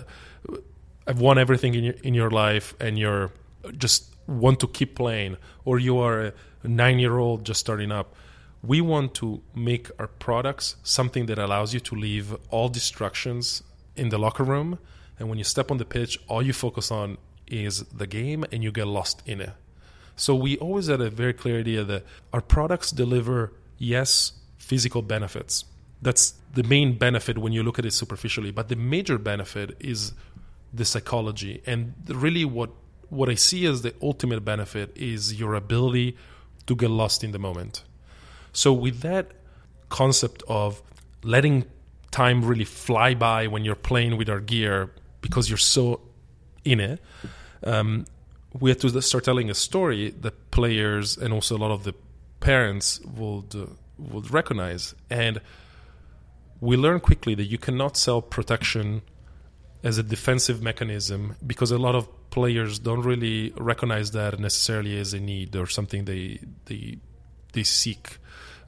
[1.06, 3.30] I've won everything in your, in your life and you're
[3.76, 8.14] just want to keep playing, or you are a nine year old just starting up,
[8.62, 13.62] we want to make our products something that allows you to leave all distractions
[13.96, 14.78] in the locker room.
[15.18, 18.62] And when you step on the pitch, all you focus on is the game and
[18.62, 19.52] you get lost in it.
[20.16, 25.64] So we always had a very clear idea that our products deliver, yes, physical benefits.
[26.00, 28.50] That's the main benefit when you look at it superficially.
[28.50, 30.12] But the major benefit is
[30.72, 31.62] the psychology.
[31.66, 32.70] And really, what,
[33.08, 36.16] what I see as the ultimate benefit is your ability
[36.66, 37.82] to get lost in the moment.
[38.52, 39.32] So, with that
[39.88, 40.82] concept of
[41.22, 41.64] letting
[42.10, 46.00] time really fly by when you're playing with our gear because you're so
[46.64, 47.00] in it,
[47.64, 48.06] um,
[48.58, 51.94] we had to start telling a story that players and also a lot of the
[52.40, 53.66] parents would uh,
[53.98, 55.40] would recognize and
[56.60, 59.02] we learned quickly that you cannot sell protection
[59.84, 65.14] as a defensive mechanism because a lot of players don't really recognize that necessarily as
[65.14, 66.98] a need or something they they
[67.52, 68.18] they seek.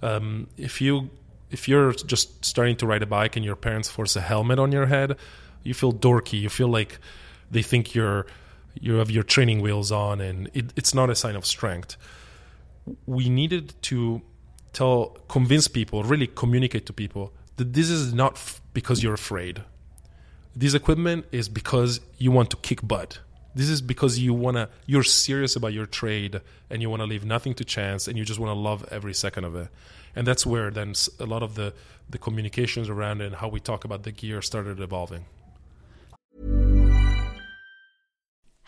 [0.03, 1.11] Um, if you
[1.51, 4.71] if you're just starting to ride a bike and your parents force a helmet on
[4.71, 5.17] your head,
[5.65, 6.41] you feel dorky.
[6.41, 6.99] You feel like
[7.51, 8.27] they think you're
[8.81, 11.97] you have your training wheels on, and it, it's not a sign of strength.
[13.07, 14.23] We needed to
[14.73, 19.63] tell, convince people, really communicate to people this is not f- because you're afraid.
[20.55, 23.21] This equipment is because you want to kick butt.
[23.55, 27.25] This is because you wanna, you're serious about your trade, and you want to leave
[27.25, 29.69] nothing to chance, and you just want to love every second of it.
[30.15, 31.73] And that's where then a lot of the
[32.09, 35.25] the communications around it and how we talk about the gear started evolving.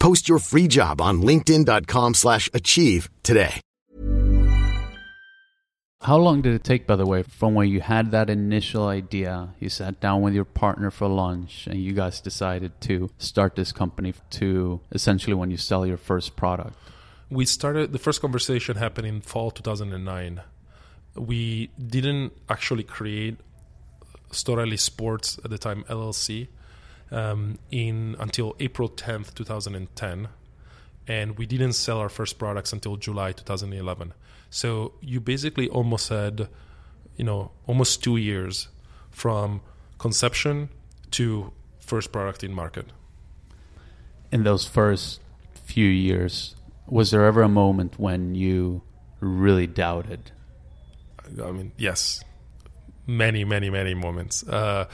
[0.00, 3.60] Post your free job on linkedin.com/achieve slash achieve today.
[6.02, 9.50] How long did it take, by the way, from when you had that initial idea,
[9.60, 13.70] you sat down with your partner for lunch, and you guys decided to start this
[13.70, 16.74] company to essentially when you sell your first product?
[17.30, 20.42] we started the first conversation happened in fall 2009
[21.14, 23.36] we didn't actually create
[24.30, 26.48] Storelli Sports at the time LLC
[27.10, 30.28] um, in until April 10th 2010
[31.08, 34.14] and we didn't sell our first products until July 2011
[34.50, 36.48] so you basically almost had
[37.16, 38.68] you know almost 2 years
[39.10, 39.60] from
[39.98, 40.68] conception
[41.10, 42.86] to first product in market
[44.32, 45.20] In those first
[45.64, 46.54] few years,
[46.86, 48.82] was there ever a moment when you
[49.20, 50.32] really doubted?
[51.42, 52.22] I mean, yes,
[53.06, 54.42] many, many, many moments.
[54.46, 54.86] Uh,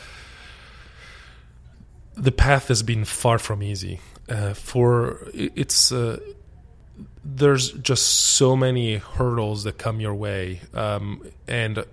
[2.17, 4.01] the path has been far from easy.
[4.29, 6.19] Uh, for it's uh,
[7.25, 11.85] there's just so many hurdles that come your way, um, and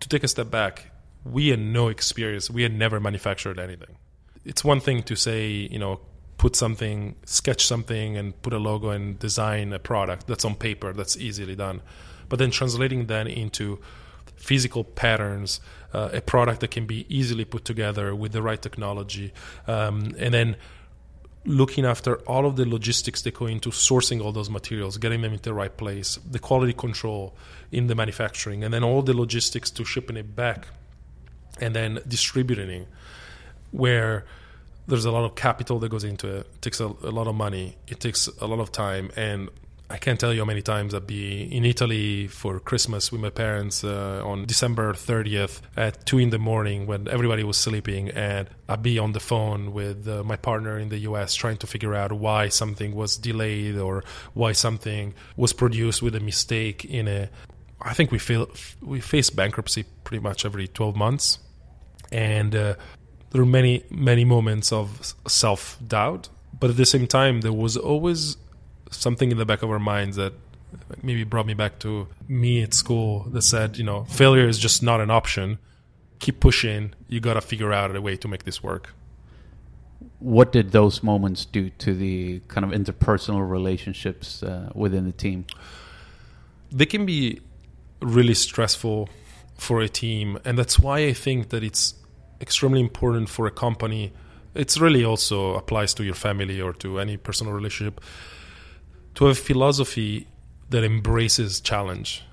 [0.00, 0.90] to take a step back,
[1.24, 2.50] we had no experience.
[2.50, 3.96] We had never manufactured anything.
[4.44, 6.00] It's one thing to say, you know,
[6.38, 10.94] put something, sketch something, and put a logo and design a product that's on paper.
[10.94, 11.82] That's easily done.
[12.30, 13.80] But then translating that into
[14.40, 15.60] physical patterns,
[15.92, 19.32] uh, a product that can be easily put together with the right technology,
[19.66, 20.56] um, and then
[21.44, 25.32] looking after all of the logistics that go into sourcing all those materials, getting them
[25.32, 27.34] into the right place, the quality control
[27.70, 30.68] in the manufacturing, and then all the logistics to shipping it back
[31.60, 32.88] and then distributing it,
[33.70, 34.24] where
[34.86, 36.46] there's a lot of capital that goes into it.
[36.54, 37.76] It takes a, a, lot of money.
[37.86, 39.48] It takes a lot of time, and
[39.90, 43.28] I can't tell you how many times I'd be in Italy for Christmas with my
[43.28, 48.48] parents uh, on December 30th at two in the morning when everybody was sleeping, and
[48.68, 51.34] I'd be on the phone with uh, my partner in the U.S.
[51.34, 56.20] trying to figure out why something was delayed or why something was produced with a
[56.20, 57.28] mistake in a.
[57.82, 58.48] I think we feel
[58.80, 61.40] we face bankruptcy pretty much every 12 months,
[62.12, 62.74] and uh,
[63.30, 66.28] there were many many moments of self doubt,
[66.60, 68.36] but at the same time, there was always
[68.90, 70.32] something in the back of our minds that
[71.02, 74.82] maybe brought me back to me at school that said, you know, failure is just
[74.82, 75.58] not an option.
[76.18, 76.94] Keep pushing.
[77.08, 78.94] You got to figure out a way to make this work.
[80.18, 85.46] What did those moments do to the kind of interpersonal relationships uh, within the team?
[86.70, 87.40] They can be
[88.00, 89.08] really stressful
[89.56, 91.94] for a team, and that's why I think that it's
[92.40, 94.12] extremely important for a company.
[94.54, 98.00] It's really also applies to your family or to any personal relationship
[99.14, 100.26] to have a philosophy
[100.70, 102.24] that embraces challenge.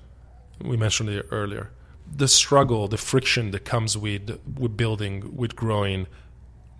[0.60, 1.70] We mentioned it earlier.
[2.10, 6.06] The struggle, the friction that comes with with building, with growing,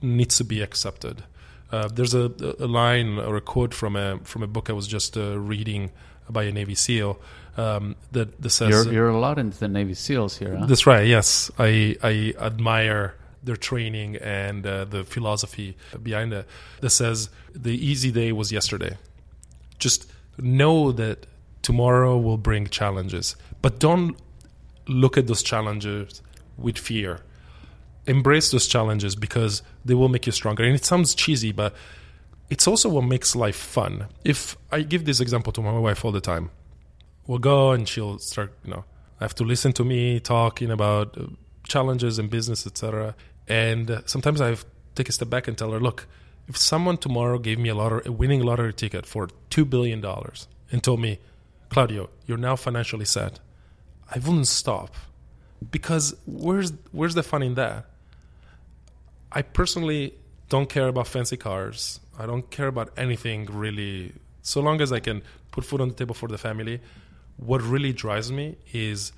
[0.01, 1.25] needs to be accepted.
[1.71, 4.87] Uh, there's a, a, line or a quote from a from a book I was
[4.87, 5.91] just uh, reading
[6.31, 7.21] by a Navy SEAL
[7.59, 10.57] um, that, that says you're, you're a lot into the Navy SEALs here.
[10.57, 10.67] Huh?
[10.67, 11.07] That's right.
[11.07, 16.47] Yes, I I admire their training and uh, the philosophy behind it.
[16.81, 18.97] That says the easy day was yesterday.
[19.79, 21.27] Just know that
[21.63, 24.17] tomorrow will bring challenges, but don't
[24.87, 26.23] look at those challenges
[26.57, 27.21] with fear.
[28.07, 30.65] Embrace those challenges because they will make you stronger.
[30.65, 31.75] And it sounds cheesy, but
[32.49, 34.07] it's also what makes life fun.
[34.25, 36.51] If I give this example to my wife all the time,
[37.27, 38.85] we'll go and she'll start, you know,
[39.21, 41.27] have to listen to me talking about uh,
[41.67, 43.15] challenges in business, etc.
[43.47, 44.57] And uh, sometimes I
[44.95, 46.07] take a step back and tell her, look,
[46.49, 50.49] if someone tomorrow gave me a lottery, a winning lottery ticket for two billion dollars
[50.73, 51.21] and told me,
[51.69, 53.39] Claudio, you're now financially set,
[54.11, 54.95] I wouldn't stop
[55.71, 57.85] because where's where's the fun in that?
[59.31, 60.15] I personally
[60.49, 62.01] don't care about fancy cars.
[62.19, 64.15] I don't care about anything really.
[64.41, 66.81] So long as I can put food on the table for the family,
[67.37, 69.13] what really drives me is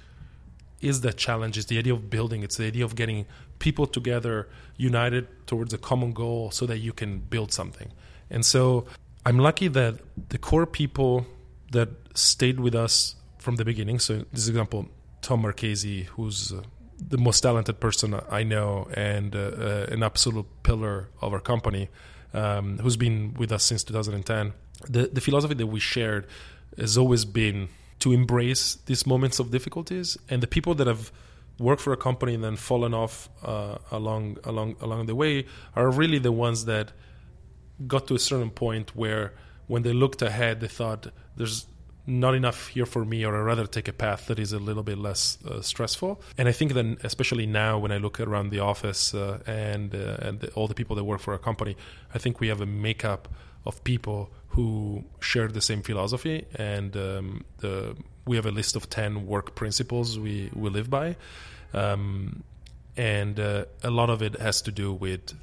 [0.81, 1.57] is that challenge.
[1.59, 2.43] It's the idea of building.
[2.43, 3.27] It's the idea of getting
[3.61, 7.93] people together, united towards a common goal, so that you can build something.
[8.29, 8.87] And so
[9.25, 10.01] I'm lucky that
[10.31, 11.27] the core people
[11.73, 13.99] that stayed with us from the beginning.
[13.99, 14.89] So, this example,
[15.23, 16.63] Tom Marchese, who's uh,
[16.99, 21.89] the most talented person I know and uh, uh, an absolute pillar of our company,
[22.35, 24.53] um, who's been with us since 2010.
[24.89, 26.27] The, the philosophy that we shared
[26.79, 27.69] has always been
[28.01, 31.13] to embrace these moments of difficulties, and the people that have
[31.61, 35.45] worked for a company and then fallen off uh, along along along the way
[35.75, 36.93] are really the ones that
[37.87, 39.33] got to a certain point where
[39.67, 41.07] when they looked ahead, they thought
[41.37, 41.67] there's
[42.07, 44.83] not enough here for me, or I'd rather take a path that is a little
[44.83, 46.21] bit less uh, stressful.
[46.37, 50.17] And I think that, especially now, when I look around the office uh, and uh,
[50.27, 51.77] and the, all the people that work for our company,
[52.15, 53.29] I think we have a makeup
[53.65, 57.97] of people who share the same philosophy, and um, the,
[58.27, 61.17] we have a list of ten work principles we we live by,
[61.73, 62.43] um,
[62.97, 65.35] and uh, a lot of it has to do with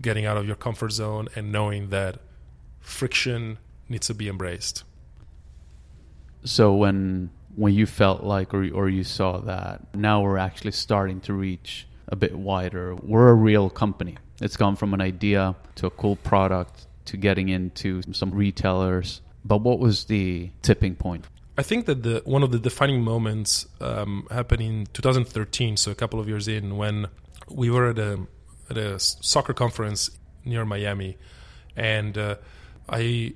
[0.00, 2.18] getting out of your comfort zone and knowing that
[2.80, 3.58] friction
[3.88, 4.84] needs to be embraced.
[6.44, 11.20] So when when you felt like or or you saw that now we're actually starting
[11.20, 12.94] to reach a bit wider.
[12.94, 14.16] We're a real company.
[14.40, 19.20] It's gone from an idea to a cool product to getting into some retailers.
[19.44, 21.26] But what was the tipping point?
[21.56, 25.94] I think that the one of the defining moments um, happened in 2013, so a
[25.94, 27.08] couple of years in, when
[27.50, 28.26] we were at a
[28.70, 30.10] at a soccer conference
[30.44, 31.18] near Miami,
[31.76, 32.36] and uh,
[32.88, 33.34] I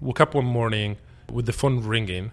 [0.00, 0.96] woke up one morning
[1.30, 2.30] with the phone ringing.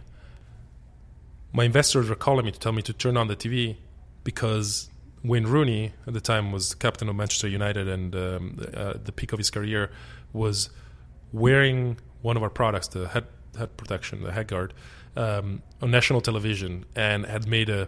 [1.52, 3.78] My investors were calling me to tell me to turn on the TV
[4.24, 4.90] because
[5.24, 9.34] Wayne Rooney at the time was captain of Manchester United and um, uh, the peak
[9.34, 9.90] of his career
[10.34, 10.70] was
[11.32, 13.26] wearing one of our products, the head
[13.58, 14.74] head protection, the head guard,
[15.16, 17.88] um, on national television and had made a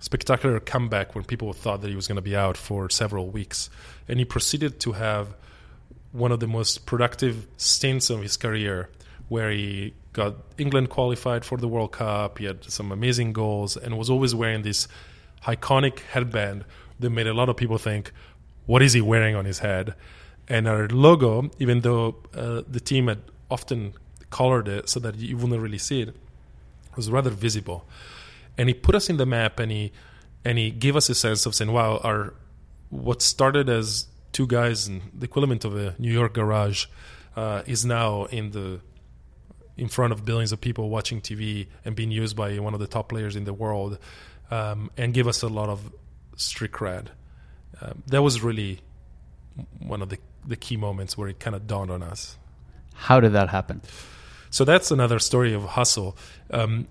[0.00, 3.70] spectacular comeback when people thought that he was going to be out for several weeks.
[4.08, 5.34] And he proceeded to have
[6.12, 8.90] one of the most productive stints of his career
[9.28, 12.38] where he got England qualified for the World Cup.
[12.38, 14.86] He had some amazing goals and was always wearing this
[15.44, 16.64] iconic headband
[17.00, 18.12] that made a lot of people think,
[18.66, 19.94] what is he wearing on his head?
[20.48, 23.94] And our logo, even though uh, the team had often
[24.30, 26.16] colored it so that you wouldn't really see it,
[26.96, 27.88] was rather visible.
[28.56, 29.92] And he put us in the map and he
[30.44, 32.34] and he gave us a sense of saying, wow, our
[32.90, 36.86] what started as two guys in the equivalent of a New York garage
[37.36, 38.80] uh, is now in the
[39.76, 42.86] in front of billions of people watching TV and being used by one of the
[42.86, 43.98] top players in the world,
[44.50, 45.92] um, and give us a lot of
[46.36, 47.08] street cred.
[47.80, 48.80] Um, that was really
[49.80, 52.36] one of the, the key moments where it kind of dawned on us.
[52.94, 53.82] How did that happen?
[54.54, 56.16] So that's another story of hustle.
[56.48, 56.86] Um,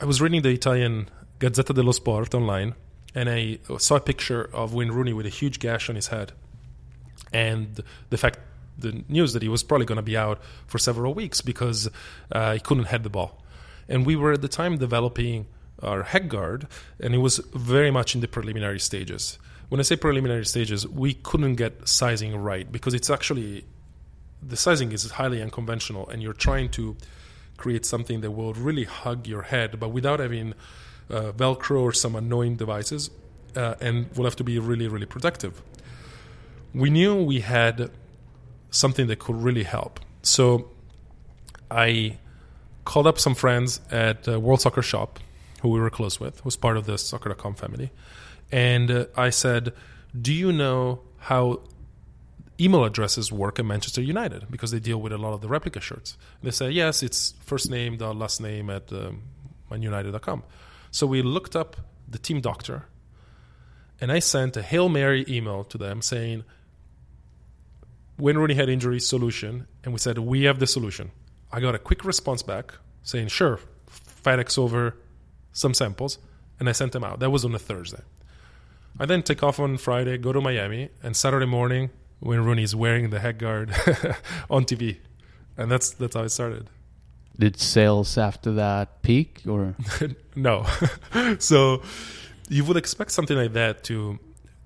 [0.00, 2.74] I was reading the Italian Gazzetta dello Sport online,
[3.14, 6.32] and I saw a picture of Wayne Rooney with a huge gash on his head,
[7.30, 8.38] and the fact
[8.78, 11.90] the news that he was probably going to be out for several weeks because
[12.32, 13.44] uh, he couldn't head the ball.
[13.86, 15.48] And we were at the time developing
[15.82, 16.68] our head guard,
[16.98, 19.38] and it was very much in the preliminary stages.
[19.68, 23.66] When I say preliminary stages, we couldn't get sizing right because it's actually
[24.42, 26.96] the sizing is highly unconventional, and you're trying to
[27.56, 30.54] create something that will really hug your head, but without having
[31.10, 33.10] uh, Velcro or some annoying devices,
[33.56, 35.62] uh, and will have to be really, really protective.
[36.74, 37.90] We knew we had
[38.70, 40.00] something that could really help.
[40.22, 40.70] So
[41.70, 42.18] I
[42.84, 45.20] called up some friends at uh, World Soccer Shop,
[45.60, 47.90] who we were close with, who was part of the Soccer.com family.
[48.50, 49.72] And uh, I said,
[50.18, 51.60] Do you know how
[52.62, 54.50] email addresses work at Manchester United?
[54.50, 56.16] Because they deal with a lot of the replica shirts.
[56.40, 59.22] And they say, Yes, it's first name, dot last name at um,
[59.70, 60.44] manunited.com.
[60.90, 61.76] So we looked up
[62.08, 62.86] the team doctor,
[64.00, 66.44] and I sent a Hail Mary email to them saying,
[68.16, 71.10] when Rooney had injury solution, and we said we have the solution.
[71.50, 73.58] I got a quick response back saying sure,
[74.24, 74.96] FedEx over
[75.52, 76.18] some samples,
[76.60, 77.20] and I sent them out.
[77.20, 78.02] That was on a Thursday.
[79.00, 81.90] I then take off on Friday, go to Miami, and Saturday morning,
[82.22, 83.70] when Rooney's wearing the head guard
[84.50, 84.98] on TV,
[85.56, 86.70] and that's that's how it started.
[87.38, 89.74] Did sales after that peak or
[90.36, 90.66] no?
[91.38, 91.82] so
[92.48, 94.18] you would expect something like that to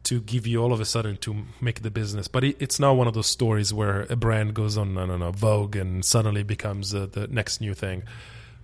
[0.05, 2.29] to give you all of a sudden to make the business.
[2.29, 5.19] But it, it's not one of those stories where a brand goes on, I don't
[5.19, 8.05] know, Vogue and suddenly becomes uh, the next new thing.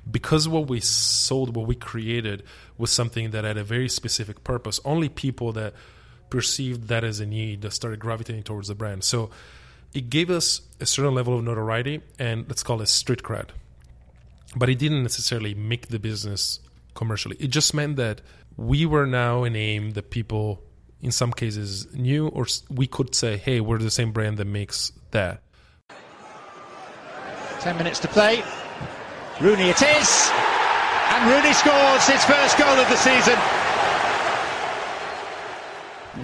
[0.08, 2.44] Because what we sold, what we created,
[2.78, 4.78] was something that had a very specific purpose.
[4.84, 5.74] Only people that
[6.32, 9.04] perceived that as a need started gravitating towards the brand.
[9.04, 9.28] So
[9.92, 13.50] it gave us a certain level of notoriety and let's call it street cred.
[14.56, 16.60] But it didn't necessarily make the business
[16.94, 17.36] commercially.
[17.38, 18.22] It just meant that
[18.56, 20.62] we were now a name that people,
[21.02, 24.90] in some cases, knew, or we could say, hey, we're the same brand that makes
[25.10, 25.42] that.
[27.60, 28.42] 10 minutes to play.
[29.38, 30.30] Rooney it is.
[31.12, 33.61] And Rooney scores his first goal of the season.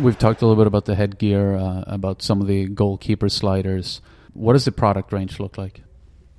[0.00, 4.00] We've talked a little bit about the headgear, uh, about some of the goalkeeper sliders.
[4.34, 5.82] What does the product range look like?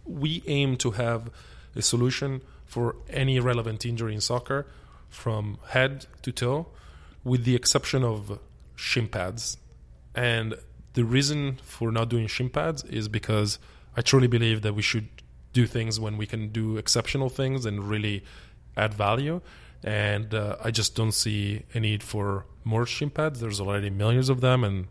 [0.05, 1.31] We aim to have
[1.75, 4.67] a solution for any relevant injury in soccer
[5.09, 6.67] from head to toe,
[7.23, 8.39] with the exception of
[8.75, 9.57] shin pads.
[10.13, 10.55] And
[10.93, 13.57] the reason for not doing shin pads is because
[13.97, 15.07] I truly believe that we should
[15.53, 18.23] do things when we can do exceptional things and really
[18.77, 19.41] add value.
[19.83, 23.39] And uh, I just don't see a need for more shin pads.
[23.39, 24.87] There's already millions of them, and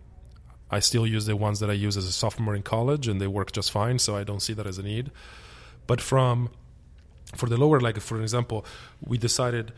[0.71, 3.27] I still use the ones that I use as a sophomore in college, and they
[3.27, 3.99] work just fine.
[3.99, 5.11] So I don't see that as a need.
[5.87, 6.51] But from
[7.35, 8.65] for the lower leg, for example,
[9.05, 9.73] we decided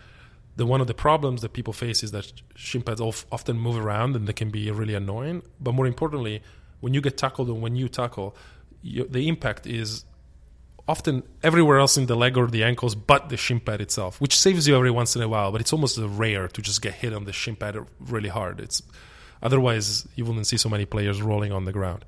[0.56, 4.14] that one of the problems that people face is that shin pads often move around
[4.14, 5.42] and they can be really annoying.
[5.60, 6.42] But more importantly,
[6.80, 8.36] when you get tackled and when you tackle,
[8.82, 10.04] you, the impact is
[10.90, 14.36] often everywhere else in the leg or the ankles but the shin pad itself, which
[14.36, 15.52] saves you every once in a while.
[15.52, 17.76] But it's almost rare to just get hit on the shin pad
[18.14, 18.60] really hard.
[18.60, 18.82] It's
[19.40, 22.04] otherwise you wouldn't see so many players rolling on the ground.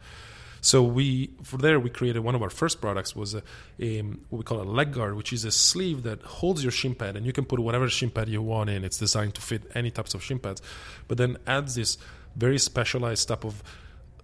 [0.64, 3.42] So we, for there, we created one of our first products was a,
[3.80, 6.94] a, what we call a leg guard, which is a sleeve that holds your shin
[6.94, 8.84] pad, and you can put whatever shin pad you want in.
[8.84, 10.62] It's designed to fit any types of shin pads,
[11.08, 11.98] but then adds this
[12.36, 13.62] very specialized type of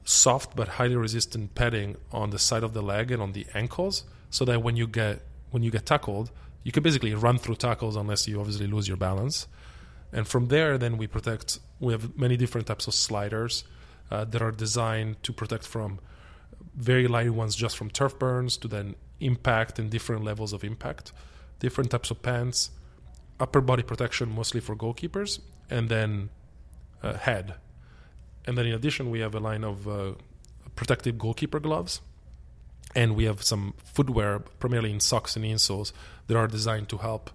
[0.04, 4.04] soft but highly resistant padding on the side of the leg and on the ankles,
[4.30, 6.30] so that when you get when you get tackled,
[6.62, 9.46] you can basically run through tackles unless you obviously lose your balance.
[10.12, 11.60] And from there, then we protect.
[11.80, 13.64] We have many different types of sliders
[14.10, 16.00] uh, that are designed to protect from
[16.74, 21.12] very light ones just from turf burns to then impact and different levels of impact,
[21.58, 22.70] different types of pants,
[23.40, 26.30] upper body protection mostly for goalkeepers, and then
[27.02, 27.54] uh, head.
[28.46, 30.12] And then in addition, we have a line of uh,
[30.74, 32.00] protective goalkeeper gloves,
[32.94, 35.92] and we have some footwear, primarily in socks and insoles,
[36.26, 37.30] that are designed to help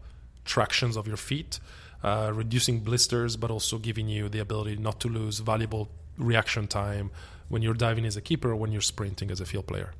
[0.45, 1.59] tractions of your feet,
[2.03, 7.11] uh, reducing blisters, but also giving you the ability not to lose valuable reaction time
[7.49, 9.93] when you're diving as a keeper or when you're sprinting as a field player.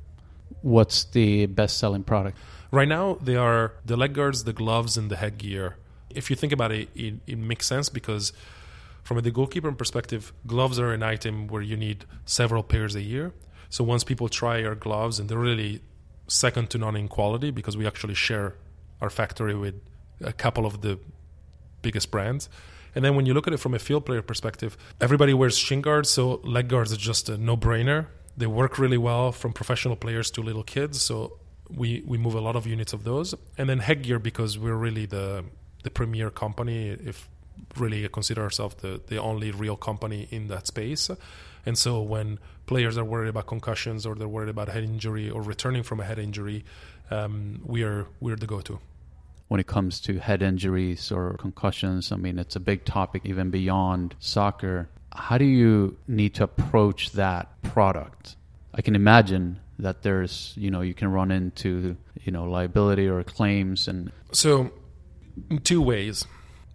[0.62, 2.38] What's the best selling product?
[2.72, 5.78] Right now, they are the leg guards, the gloves, and the headgear.
[6.10, 8.34] If you think about it, it, it makes sense because
[9.04, 13.34] from the goalkeeper perspective, gloves are an item where you need several pairs a year.
[13.74, 15.82] So once people try our gloves, and they're really
[16.28, 18.53] second to none in quality because we actually share
[19.01, 19.74] our factory with
[20.21, 20.99] a couple of the
[21.82, 22.49] biggest brands.
[22.93, 25.82] And then when you look at it from a field player perspective, everybody wears shin
[25.82, 28.05] guards, so leg guards are just a no brainer.
[28.38, 31.01] They work really well from professional players to little kids.
[31.01, 33.34] So we, we move a lot of units of those.
[33.57, 35.45] And then headgear because we're really the
[35.82, 37.28] the premier company, if
[37.78, 41.09] really consider ourselves the, the only real company in that space.
[41.65, 45.41] And so when players are worried about concussions or they're worried about head injury or
[45.41, 46.64] returning from a head injury,
[47.11, 48.80] um, we are we're the go-to
[49.53, 52.11] when it comes to head injuries or concussions.
[52.11, 54.89] I mean, it's a big topic even beyond soccer.
[55.14, 58.36] How do you need to approach that product?
[58.74, 63.24] I can imagine that there's, you know, you can run into, you know, liability or
[63.24, 64.72] claims and So,
[65.51, 66.26] in two ways.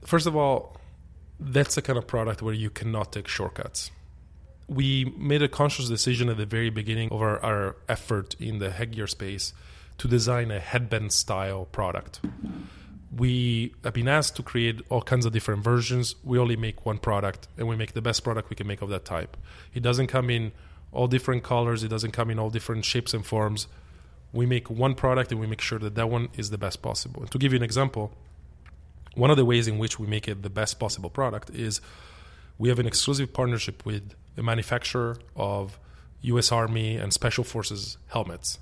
[0.05, 0.77] First of all,
[1.41, 3.91] that's the kind of product where you cannot take shortcuts.
[4.69, 8.71] We made a conscious decision at the very beginning of our, our effort in the
[8.71, 9.55] headgear space
[9.97, 12.21] to design a headband style product.
[13.17, 16.15] We have been asked to create all kinds of different versions.
[16.23, 18.91] We only make one product and we make the best product we can make of
[18.91, 19.37] that type.
[19.75, 20.53] It doesn't come in
[20.93, 23.67] all different colors, it doesn't come in all different shapes and forms.
[24.33, 27.23] We make one product and we make sure that that one is the best possible.
[27.23, 28.13] And to give you an example,
[29.15, 31.81] one of the ways in which we make it the best possible product is
[32.59, 35.79] we have an exclusive partnership with a manufacturer of
[36.23, 38.59] US Army and Special Forces helmets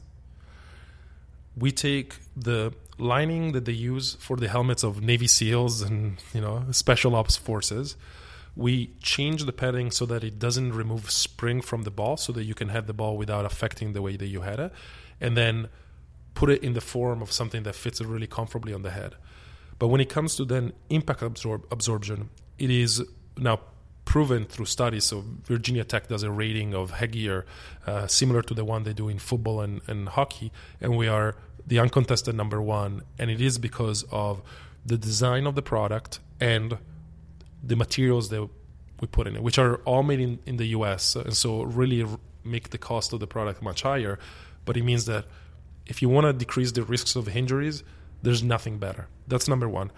[1.57, 6.41] we take the lining that they use for the helmets of Navy SEALs and you
[6.41, 7.97] know special ops forces.
[8.55, 12.45] We change the padding so that it doesn't remove spring from the ball, so that
[12.45, 14.73] you can head the ball without affecting the way that you had it,
[15.21, 15.69] and then
[16.35, 19.15] put it in the form of something that fits really comfortably on the head.
[19.79, 23.03] But when it comes to then impact absorb- absorption, it is
[23.37, 23.61] now
[24.07, 25.05] proven through studies.
[25.05, 27.45] So Virginia Tech does a rating of headgear
[27.87, 30.51] uh, similar to the one they do in football and, and hockey,
[30.81, 31.37] and we are
[31.67, 33.03] the uncontested number one.
[33.19, 34.41] And it is because of
[34.87, 36.79] the design of the product and
[37.63, 38.49] the materials that
[39.01, 41.17] we put in it, which are all made in, in the US.
[41.17, 42.07] And so really
[42.45, 44.19] make the cost of the product much higher.
[44.65, 45.27] But it means that
[45.87, 47.83] if you want to decrease the risks of injuries,
[48.23, 49.09] there's nothing better.
[49.27, 49.91] That's number one.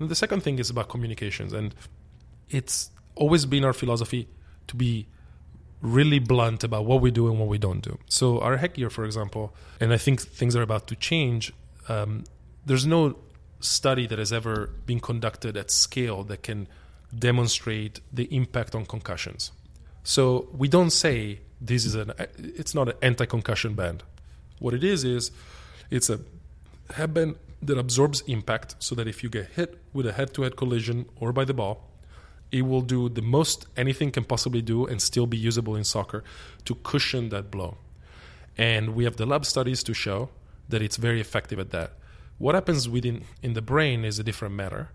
[0.00, 1.52] And the second thing is about communications.
[1.52, 1.74] And
[2.50, 4.28] it's always been our philosophy
[4.68, 5.06] to be
[5.80, 7.98] really blunt about what we do and what we don't do.
[8.08, 11.52] So our headgear, for example, and I think things are about to change.
[11.88, 12.24] Um,
[12.64, 13.16] there's no
[13.60, 16.68] study that has ever been conducted at scale that can
[17.16, 19.52] demonstrate the impact on concussions.
[20.04, 24.02] So we don't say this is an it's not an anti-concussion band.
[24.58, 25.30] What it is is
[25.90, 26.20] it's a
[26.94, 31.32] headband that absorbs impact so that if you get hit with a head-to-head collision or
[31.32, 31.88] by the ball,
[32.52, 36.22] it will do the most anything can possibly do and still be usable in soccer
[36.66, 37.78] to cushion that blow.
[38.56, 40.28] And we have the lab studies to show
[40.68, 41.94] that it's very effective at that.
[42.38, 44.90] What happens within in the brain is a different matter.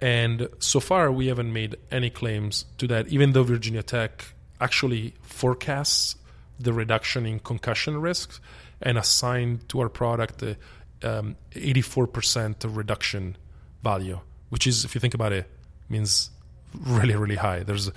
[0.00, 5.14] And so far, we haven't made any claims to that, even though Virginia Tech actually
[5.22, 6.16] forecasts
[6.58, 8.40] the reduction in concussion risks
[8.82, 10.56] and assigned to our product the
[11.02, 13.36] um, 84% reduction
[13.82, 14.20] value,
[14.50, 15.46] which is, if you think about it,
[15.88, 16.30] means
[16.78, 17.62] really, really high.
[17.62, 17.90] There's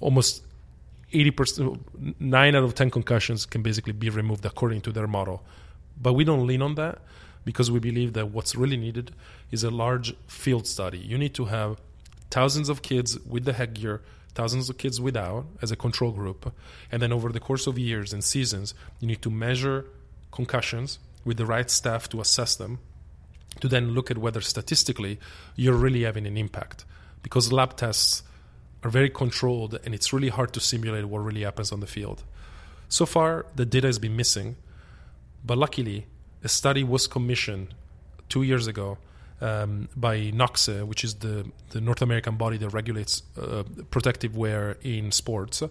[0.00, 0.42] almost
[1.12, 1.78] 80%,
[2.18, 5.42] 9 out of 10 concussions can basically be removed according to their model.
[6.00, 6.98] But we don't lean on that
[7.44, 9.12] because we believe that what's really needed
[9.50, 10.98] is a large field study.
[10.98, 11.80] You need to have
[12.30, 14.02] thousands of kids with the headgear,
[14.34, 16.52] thousands of kids without as a control group.
[16.92, 19.86] And then over the course of years and seasons, you need to measure
[20.30, 22.78] concussions with the right staff to assess them,
[23.60, 25.18] to then look at whether statistically
[25.56, 26.84] you're really having an impact.
[27.22, 28.22] Because lab tests
[28.82, 32.24] are very controlled and it's really hard to simulate what really happens on the field.
[32.88, 34.56] So far, the data has been missing,
[35.44, 36.06] but luckily,
[36.42, 37.74] a study was commissioned
[38.28, 38.98] two years ago
[39.40, 44.76] um, by NOCSAE, which is the, the North American body that regulates uh, protective wear
[44.82, 45.62] in sports.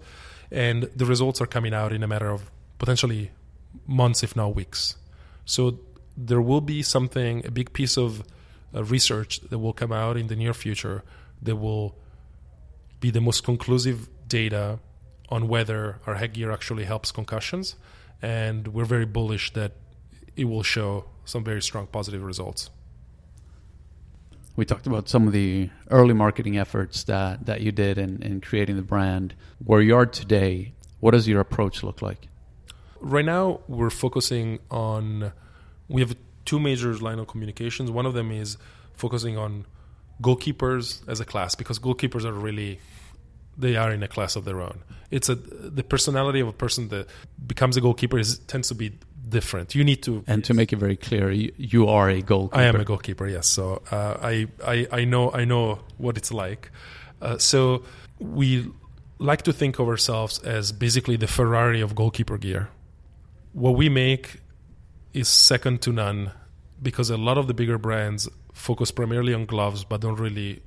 [0.52, 3.32] And the results are coming out in a matter of potentially
[3.86, 4.96] months, if not weeks.
[5.46, 5.80] So
[6.18, 8.24] there will be something, a big piece of
[8.74, 11.04] uh, research that will come out in the near future
[11.42, 11.96] that will
[13.00, 14.80] be the most conclusive data
[15.30, 17.76] on whether our headgear actually helps concussions.
[18.22, 19.74] And we're very bullish that
[20.36, 22.70] it will show some very strong positive results.
[24.56, 28.42] We talked about some of the early marketing efforts that, that you did in, in
[28.42, 29.34] creating the brand.
[29.64, 32.28] Where you are today, what does your approach look like?
[33.00, 35.32] Right now, we're focusing on,
[35.88, 36.14] we have
[36.44, 37.90] two major line of communications.
[37.90, 38.58] One of them is
[38.94, 39.66] focusing on
[40.22, 42.80] goalkeepers as a class because goalkeepers are really
[43.58, 44.80] they are in a class of their own.
[45.12, 47.08] It's a the personality of a person that
[47.46, 48.94] becomes a goalkeeper is tends to be
[49.28, 49.76] different.
[49.76, 52.58] You need to and to make it very clear, you, you are a goalkeeper.
[52.58, 53.28] I am a goalkeeper.
[53.28, 56.72] Yes, so uh, I, I I know I know what it's like.
[57.22, 57.84] Uh, so
[58.20, 58.72] we
[59.18, 62.70] like to think of ourselves as basically the Ferrari of goalkeeper gear.
[63.52, 64.40] What we make
[65.14, 66.32] is second to none
[66.82, 68.30] because a lot of the bigger brands
[68.60, 70.62] focus primarily on gloves but don't really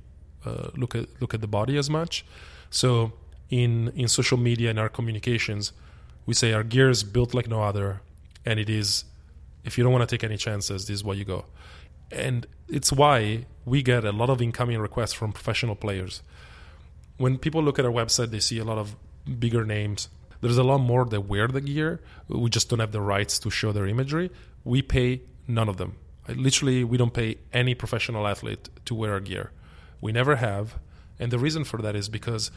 [0.45, 2.25] uh, look at look at the body as much.
[2.69, 3.13] So
[3.49, 5.71] in in social media and our communications,
[6.25, 8.01] we say our gear is built like no other
[8.45, 9.05] and it is
[9.63, 11.45] if you don't want to take any chances this is where you go.
[12.11, 16.21] And it's why we get a lot of incoming requests from professional players.
[17.17, 18.95] When people look at our website they see a lot of
[19.39, 20.09] bigger names.
[20.41, 22.01] There's a lot more that wear the gear.
[22.27, 24.29] We just don't have the rights to show their imagery.
[24.65, 25.95] We pay none of them
[26.27, 29.51] literally we don't pay any professional athlete to wear our gear.
[30.01, 30.79] We never have.
[31.19, 32.51] And the reason for that is because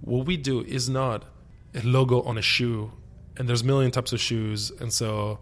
[0.00, 1.24] what we do is not
[1.74, 2.92] a logo on a shoe
[3.36, 5.38] and there's a million types of shoes and so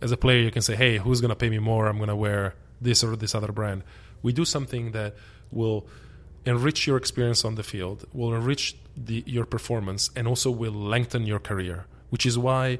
[0.00, 1.86] as a player you can say hey who's going to pay me more?
[1.86, 3.82] I'm going to wear this or this other brand.
[4.22, 5.14] We do something that
[5.50, 5.86] will
[6.46, 11.26] enrich your experience on the field will enrich the, your performance and also will lengthen
[11.26, 12.78] your career which is why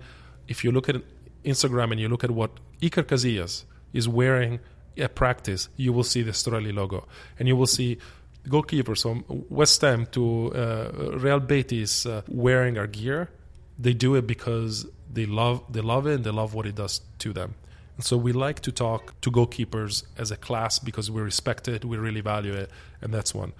[0.48, 0.96] if you look at
[1.44, 2.50] instagram and you look at what
[2.80, 4.60] Iker Casillas is wearing
[4.96, 7.06] a practice you will see the Storelli logo
[7.38, 7.98] and you will see
[8.48, 13.30] goalkeepers from West Ham to uh, Real Betis uh, wearing our gear
[13.80, 17.00] they do it because they love they love it and they love what it does
[17.18, 17.54] to them.
[17.96, 21.84] And so we like to talk to goalkeepers as a class because we respect it,
[21.84, 22.70] we really value it,
[23.00, 23.52] and that's one.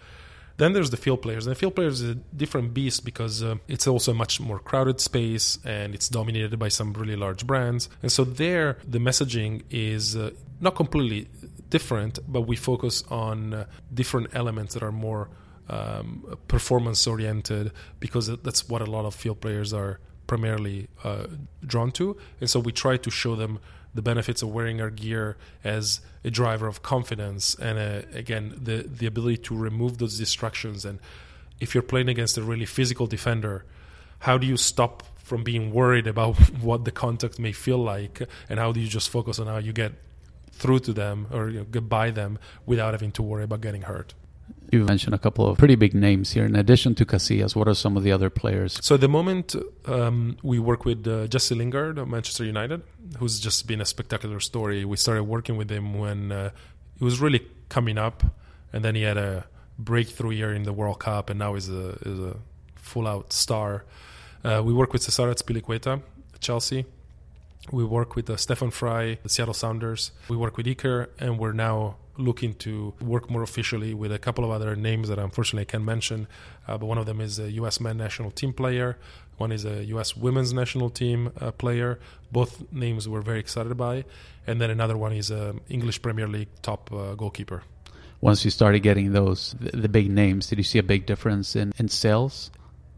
[0.61, 3.54] Then there's the field players, and the field players is a different beast because uh,
[3.66, 7.88] it's also a much more crowded space and it's dominated by some really large brands.
[8.02, 11.28] And so there, the messaging is uh, not completely
[11.70, 15.30] different, but we focus on uh, different elements that are more
[15.70, 21.24] um, performance oriented because that's what a lot of field players are primarily uh,
[21.64, 22.18] drawn to.
[22.38, 23.61] And so we try to show them
[23.95, 28.82] the benefits of wearing our gear as a driver of confidence and uh, again the
[28.82, 30.99] the ability to remove those distractions and
[31.59, 33.64] if you're playing against a really physical defender
[34.20, 38.59] how do you stop from being worried about what the contact may feel like and
[38.59, 39.93] how do you just focus on how you get
[40.53, 43.82] through to them or you know, get by them without having to worry about getting
[43.82, 44.14] hurt.
[44.72, 46.44] You mentioned a couple of pretty big names here.
[46.44, 48.78] In addition to Casillas, what are some of the other players?
[48.82, 49.56] So at the moment,
[49.86, 52.82] um, we work with uh, Jesse Lingard of Manchester United,
[53.18, 54.84] who's just been a spectacular story.
[54.84, 56.50] We started working with him when uh,
[56.98, 58.22] he was really coming up,
[58.72, 59.46] and then he had a
[59.76, 62.36] breakthrough year in the World Cup, and now he's a, is a
[62.76, 63.84] full-out star.
[64.44, 66.00] Uh, we work with Cesare Azpilicueta,
[66.38, 66.86] Chelsea.
[67.72, 70.12] We work with uh, Stefan Frei, the Seattle Sounders.
[70.28, 74.44] We work with Iker, and we're now looking to work more officially with a couple
[74.44, 76.28] of other names that unfortunately I can't mention.
[76.68, 77.80] Uh, but one of them is a U.S.
[77.80, 78.98] men national team player.
[79.38, 80.16] One is a U.S.
[80.16, 81.98] women's national team uh, player.
[82.30, 84.04] Both names we're very excited by.
[84.46, 87.62] And then another one is an English Premier League top uh, goalkeeper.
[88.20, 91.56] Once you started getting those, the, the big names, did you see a big difference
[91.56, 92.50] in, in sales?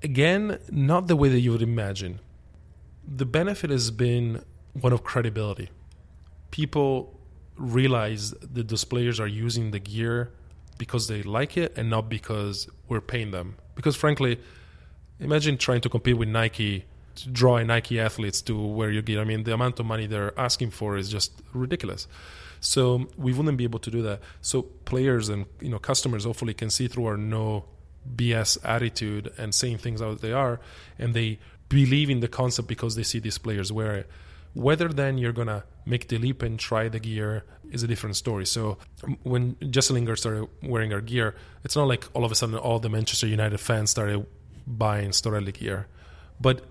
[0.03, 2.19] Again, not the way that you would imagine.
[3.07, 5.71] The benefit has been one of credibility.
[6.51, 7.21] People
[7.57, 10.33] realize that those players are using the gear
[10.79, 13.57] because they like it and not because we're paying them.
[13.75, 14.41] Because frankly,
[15.21, 16.85] imagine trying to compete with Nike
[17.17, 19.21] to draw a Nike athletes to wear your gear.
[19.21, 22.07] I mean, the amount of money they're asking for is just ridiculous.
[22.61, 24.21] So we wouldn't be able to do that.
[24.41, 27.65] So players and you know customers hopefully can see through our no
[28.17, 30.61] BS attitude and saying things as they are,
[30.99, 31.39] and they
[31.69, 34.11] believe in the concept because they see these players wear it.
[34.55, 38.47] Whether then you're gonna make the leap and try the gear is a different story.
[38.47, 38.79] So
[39.23, 41.35] when Jesse Lingard started wearing our gear,
[41.65, 44.27] it's not like all of a sudden all the Manchester United fans started
[44.67, 45.89] buying Storelli gear,
[46.41, 46.65] but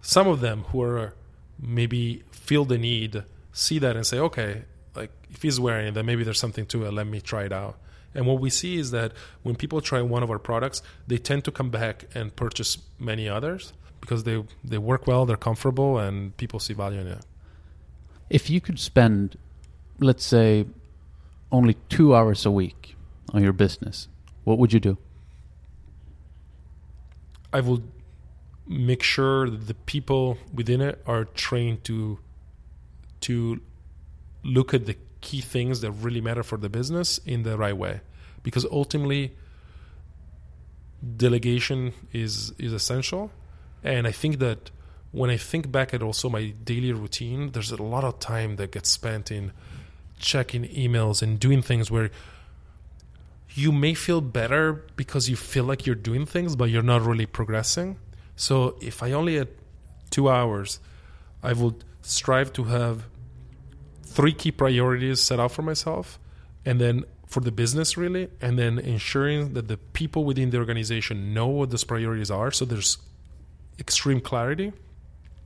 [0.00, 1.14] some of them who are
[1.58, 4.62] maybe feel the need see that and say, okay,
[4.94, 6.92] like if he's wearing it, then maybe there's something to it.
[6.92, 7.78] Let me try it out.
[8.14, 9.12] And what we see is that
[9.42, 13.28] when people try one of our products, they tend to come back and purchase many
[13.28, 13.72] others
[14.02, 17.24] because they they work well, they're comfortable, and people see value in it.
[18.28, 19.38] If you could spend,
[19.98, 20.66] let's say,
[21.50, 22.96] only two hours a week
[23.32, 24.08] on your business,
[24.44, 24.98] what would you do?
[27.52, 27.84] I would
[28.66, 32.18] make sure that the people within it are trained to
[33.20, 33.60] to
[34.42, 38.00] look at the key things that really matter for the business in the right way
[38.42, 39.36] because ultimately
[41.16, 43.30] delegation is is essential
[43.82, 44.70] and i think that
[45.10, 48.72] when i think back at also my daily routine there's a lot of time that
[48.72, 49.52] gets spent in
[50.18, 52.10] checking emails and doing things where
[53.54, 57.26] you may feel better because you feel like you're doing things but you're not really
[57.26, 57.98] progressing.
[58.36, 59.48] So if i only had
[60.10, 60.80] 2 hours
[61.42, 63.04] i would strive to have
[64.02, 66.18] three key priorities set out for myself
[66.64, 71.32] and then for the business really and then ensuring that the people within the organization
[71.32, 72.50] know what those priorities are.
[72.50, 72.98] So there's
[73.82, 74.68] extreme clarity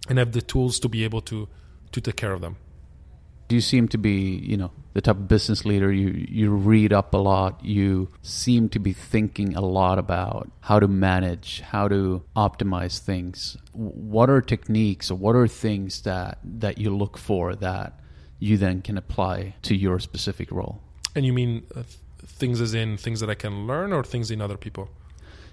[0.09, 1.49] and have the tools to be able to
[1.93, 2.57] to take care of them
[3.49, 4.17] Do you seem to be
[4.53, 6.09] you know the type of business leader you
[6.41, 7.89] you read up a lot you
[8.23, 12.01] seem to be thinking a lot about how to manage how to
[12.47, 18.01] optimize things what are techniques or what are things that that you look for that
[18.39, 20.81] you then can apply to your specific role.
[21.15, 21.83] And you mean uh,
[22.25, 24.91] things as in things that I can learn or things in other people?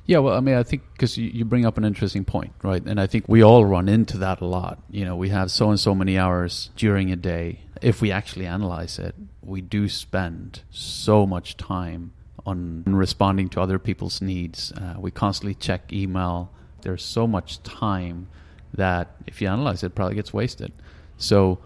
[0.06, 2.84] Yeah, well, I mean, I think because you, bring up an interesting point, right?
[2.84, 4.80] And I think we all run into that a lot.
[4.90, 7.62] You know, we have so and so many hours during a day.
[7.82, 12.12] If we actually analyze it, we do spend so much time
[12.46, 14.74] on responding to other people's needs.
[14.74, 16.52] Uh, we constantly check email.
[16.82, 18.28] There's so much time
[18.74, 20.74] that if you analyze it, probably gets wasted.
[21.16, 21.60] So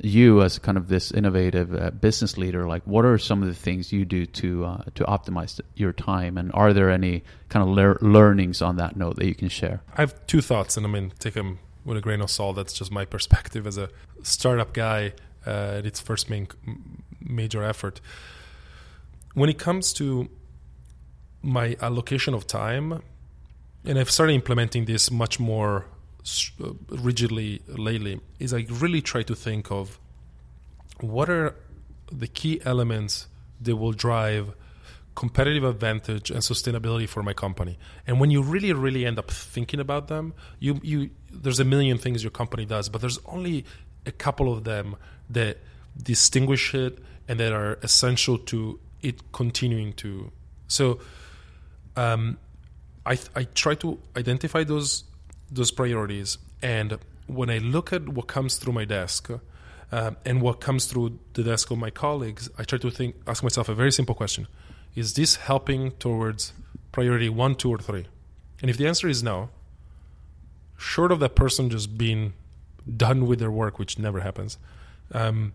[0.00, 3.54] you as kind of this innovative uh, business leader like what are some of the
[3.54, 6.38] things you do to uh, to optimize your time?
[6.38, 9.82] And are there any kind of le- learnings on that note that you can share?
[9.96, 12.56] I have two thoughts and i mean take them with a grain of salt.
[12.56, 13.90] That's just my perspective as a
[14.22, 15.12] startup guy
[15.46, 16.48] uh, at its first main
[17.20, 18.00] major effort.
[19.34, 20.28] When it comes to
[21.44, 23.02] my allocation of time
[23.84, 25.84] and i've started implementing this much more
[26.88, 29.98] rigidly lately is I really try to think of
[31.00, 31.54] what are
[32.10, 33.28] the key elements
[33.60, 34.54] that will drive
[35.14, 37.78] competitive advantage and sustainability for my company.
[38.06, 41.98] And when you really, really end up thinking about them, you you there's a million
[41.98, 43.64] things your company does, but there's only
[44.06, 44.96] a couple of them
[45.30, 45.58] that
[46.02, 46.98] distinguish it
[47.28, 50.30] and that are essential to it continuing to.
[50.68, 51.00] So,
[51.96, 52.38] um,
[53.06, 55.04] I I try to identify those
[55.50, 56.38] those priorities.
[56.62, 59.30] And when I look at what comes through my desk
[59.92, 63.42] uh, and what comes through the desk of my colleagues, I try to think, ask
[63.42, 64.46] myself a very simple question:
[64.94, 66.52] Is this helping towards
[66.92, 68.06] priority one, two, or three?
[68.60, 69.50] And if the answer is no,
[70.78, 72.32] short of that person just being
[72.96, 74.58] done with their work, which never happens,
[75.12, 75.52] um,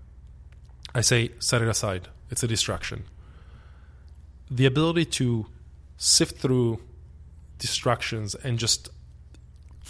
[0.94, 2.08] I say set it aside.
[2.30, 3.04] It's a distraction.
[4.50, 5.48] The ability to
[5.98, 6.80] sift through
[7.58, 8.90] distractions and just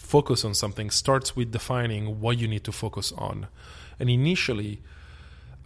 [0.10, 3.47] focus on something starts with defining what you need to focus on.
[3.99, 4.82] And initially,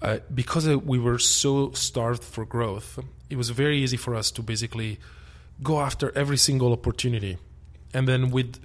[0.01, 4.41] uh, because we were so starved for growth, it was very easy for us to
[4.43, 4.99] basically
[5.61, 7.37] go after every single opportunity.
[7.93, 8.59] And then, with,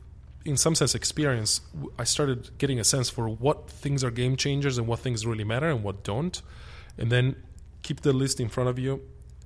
[0.44, 1.60] in some sense, experience,
[1.96, 5.44] I started getting a sense for what things are game changers and what things really
[5.44, 6.42] matter and what don't.
[6.96, 7.36] And then
[7.82, 9.02] keep the list in front of you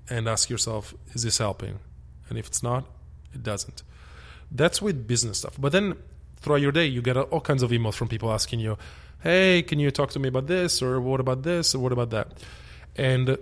[0.08, 1.78] and ask yourself, is this helping?
[2.28, 2.86] And if it's not,
[3.34, 3.82] it doesn't.
[4.50, 5.60] That's with business stuff.
[5.60, 5.96] But then
[6.42, 8.76] throughout your day, you get all kinds of emails from people asking you,
[9.22, 10.82] hey, can you talk to me about this?
[10.82, 11.74] Or what about this?
[11.74, 12.28] Or what about that?
[12.96, 13.38] And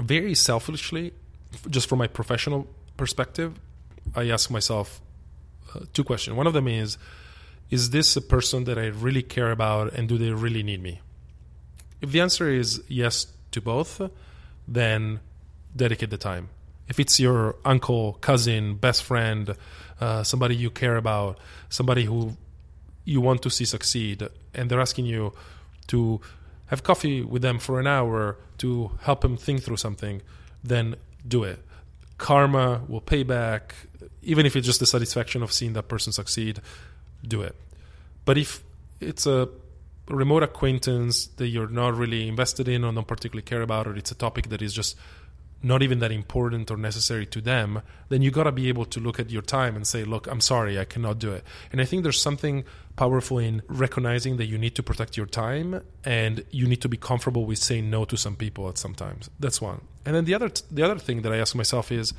[0.00, 1.12] very selfishly,
[1.68, 3.58] just from my professional perspective,
[4.14, 5.00] I ask myself
[5.74, 6.36] uh, two questions.
[6.36, 6.98] One of them is,
[7.70, 11.00] is this a person that I really care about and do they really need me?
[12.00, 14.00] If the answer is yes to both,
[14.66, 15.20] then
[15.76, 16.48] dedicate the time.
[16.88, 19.54] If it's your uncle, cousin, best friend,
[20.00, 21.38] uh, somebody you care about,
[21.68, 22.36] somebody who
[23.04, 25.32] you want to see succeed, and they're asking you
[25.88, 26.20] to
[26.66, 30.22] have coffee with them for an hour to help them think through something,
[30.62, 30.94] then
[31.26, 31.58] do it.
[32.18, 33.74] Karma will pay back,
[34.22, 36.60] even if it's just the satisfaction of seeing that person succeed,
[37.26, 37.56] do it.
[38.24, 38.62] But if
[39.00, 39.48] it's a
[40.08, 44.10] remote acquaintance that you're not really invested in or don't particularly care about, or it's
[44.10, 44.96] a topic that is just
[45.62, 49.00] not even that important or necessary to them, then you got to be able to
[49.00, 51.44] look at your time and say, look, I'm sorry, I cannot do it.
[51.70, 52.64] And I think there's something
[52.96, 56.96] powerful in recognizing that you need to protect your time and you need to be
[56.96, 59.28] comfortable with saying no to some people at some times.
[59.38, 59.82] That's one.
[60.04, 62.14] And then the other the other thing that I ask myself is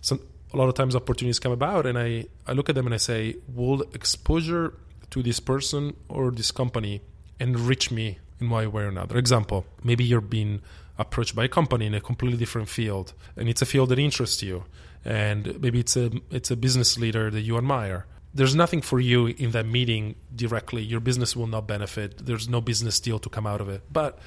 [0.00, 0.20] some
[0.52, 2.98] a lot of times opportunities come about and I, I look at them and I
[2.98, 4.74] say, will exposure
[5.10, 7.02] to this person or this company
[7.38, 9.18] enrich me in one way or another?
[9.18, 10.62] Example, maybe you're being
[10.98, 14.42] approached by a company in a completely different field and it's a field that interests
[14.42, 14.64] you
[15.04, 18.06] and maybe it's a it's a business leader that you admire.
[18.34, 20.82] There's nothing for you in that meeting directly.
[20.82, 22.26] Your business will not benefit.
[22.26, 23.82] There's no business deal to come out of it.
[23.90, 24.18] But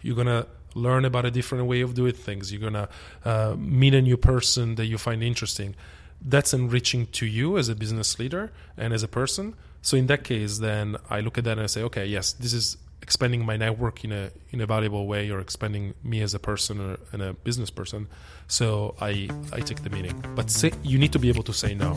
[0.00, 2.52] you're to learn about a different way of doing things.
[2.52, 2.88] You're to
[3.24, 5.74] uh, meet a new person that you find interesting.
[6.22, 9.54] That's enriching to you as a business leader and as a person.
[9.82, 12.52] So in that case then i look at that and i say okay yes this
[12.52, 12.76] is
[13.08, 16.78] expanding my network in a in a valuable way or expanding me as a person
[16.78, 18.06] or, and a business person.
[18.48, 21.74] So I I take the meeting, but say, you need to be able to say
[21.74, 21.90] no.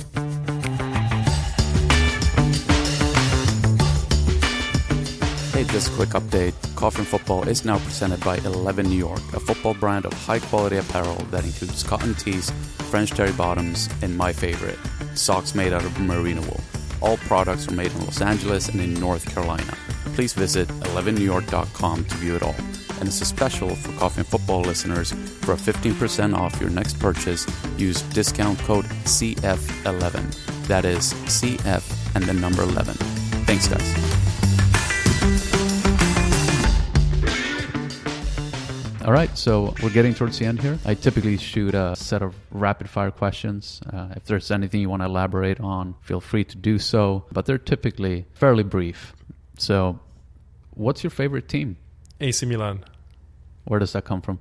[5.52, 6.56] Hey, just a quick update.
[6.78, 10.40] Coffee and Football is now presented by 11 New York, a football brand of high
[10.40, 12.52] quality apparel that includes cotton tees,
[12.90, 14.80] French terry bottoms, and my favorite,
[15.16, 16.62] socks made out of merino wool.
[17.02, 19.76] All products are made in Los Angeles and in North Carolina
[20.14, 22.56] please visit 11newyork.com to view it all.
[23.00, 27.00] And it's a special for Coffee and Football listeners for a 15% off your next
[27.00, 27.48] purchase.
[27.78, 30.68] Use discount code CF11.
[30.68, 32.94] That is CF and the number 11.
[33.46, 34.22] Thanks, guys.
[39.04, 40.78] All right, so we're getting towards the end here.
[40.86, 43.82] I typically shoot a set of rapid fire questions.
[43.92, 47.48] Uh, if there's anything you want to elaborate on, feel free to do so, but
[47.48, 49.16] they're typically fairly brief.
[49.62, 50.00] So,
[50.72, 51.78] what's your favorite team?
[52.20, 52.84] AC Milan.
[53.66, 54.40] Where does that come from?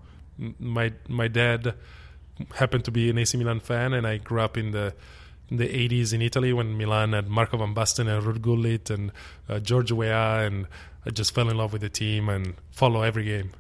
[0.59, 1.75] My my dad
[2.55, 4.95] happened to be an AC Milan fan, and I grew up in the
[5.51, 9.13] in the 80s in Italy when Milan had Marco van Basten and Ruud Gullit and
[9.47, 10.67] uh, George Weah, and
[11.05, 13.51] I just fell in love with the team and follow every game.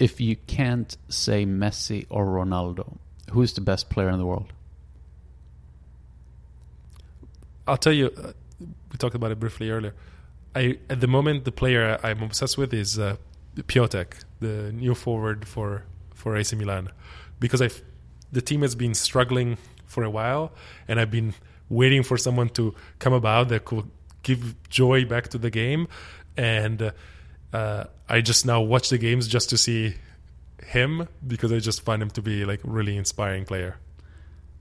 [0.00, 2.96] If you can't say Messi or Ronaldo,
[3.30, 4.52] who's the best player in the world?
[7.68, 8.06] I'll tell you.
[8.08, 8.32] Uh,
[8.90, 9.94] we talked about it briefly earlier.
[10.54, 13.16] I at the moment the player I'm obsessed with is uh,
[13.56, 15.84] Piatek, the new forward for
[16.14, 16.90] for AC Milan,
[17.40, 17.70] because I
[18.30, 20.52] the team has been struggling for a while,
[20.88, 21.34] and I've been
[21.68, 23.90] waiting for someone to come about that could
[24.22, 25.88] give joy back to the game,
[26.36, 26.92] and
[27.52, 29.94] uh, I just now watch the games just to see
[30.64, 33.76] him because I just find him to be like really inspiring player.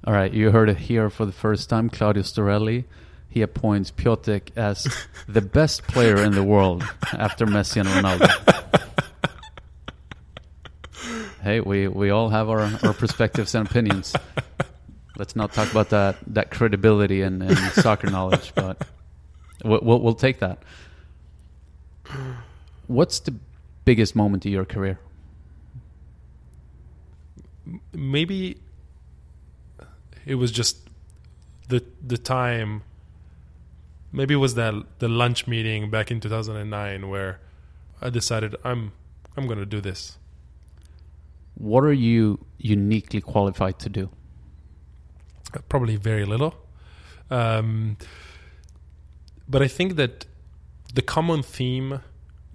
[0.06, 2.86] All right, you heard it here for the first time, Claudio Storelli
[3.32, 4.94] he appoints Piatek as
[5.28, 8.28] the best player in the world after Messi and Ronaldo.
[11.42, 14.14] hey, we, we all have our, our perspectives and opinions.
[15.18, 18.86] Let's not talk about that that credibility and, and soccer knowledge, but
[19.64, 20.62] we'll, we'll, we'll take that.
[22.88, 23.34] What's the
[23.86, 25.00] biggest moment of your career?
[27.94, 28.58] Maybe
[30.26, 30.78] it was just
[31.70, 32.84] the the time
[34.12, 37.40] maybe it was that the lunch meeting back in 2009 where
[38.02, 38.94] I decided I'm
[39.38, 40.18] I'm going to do this.
[41.56, 44.10] What are you uniquely qualified to do?
[45.70, 46.56] Probably very little.
[47.30, 47.98] Um,
[49.48, 50.26] but I think that
[50.94, 52.02] the common theme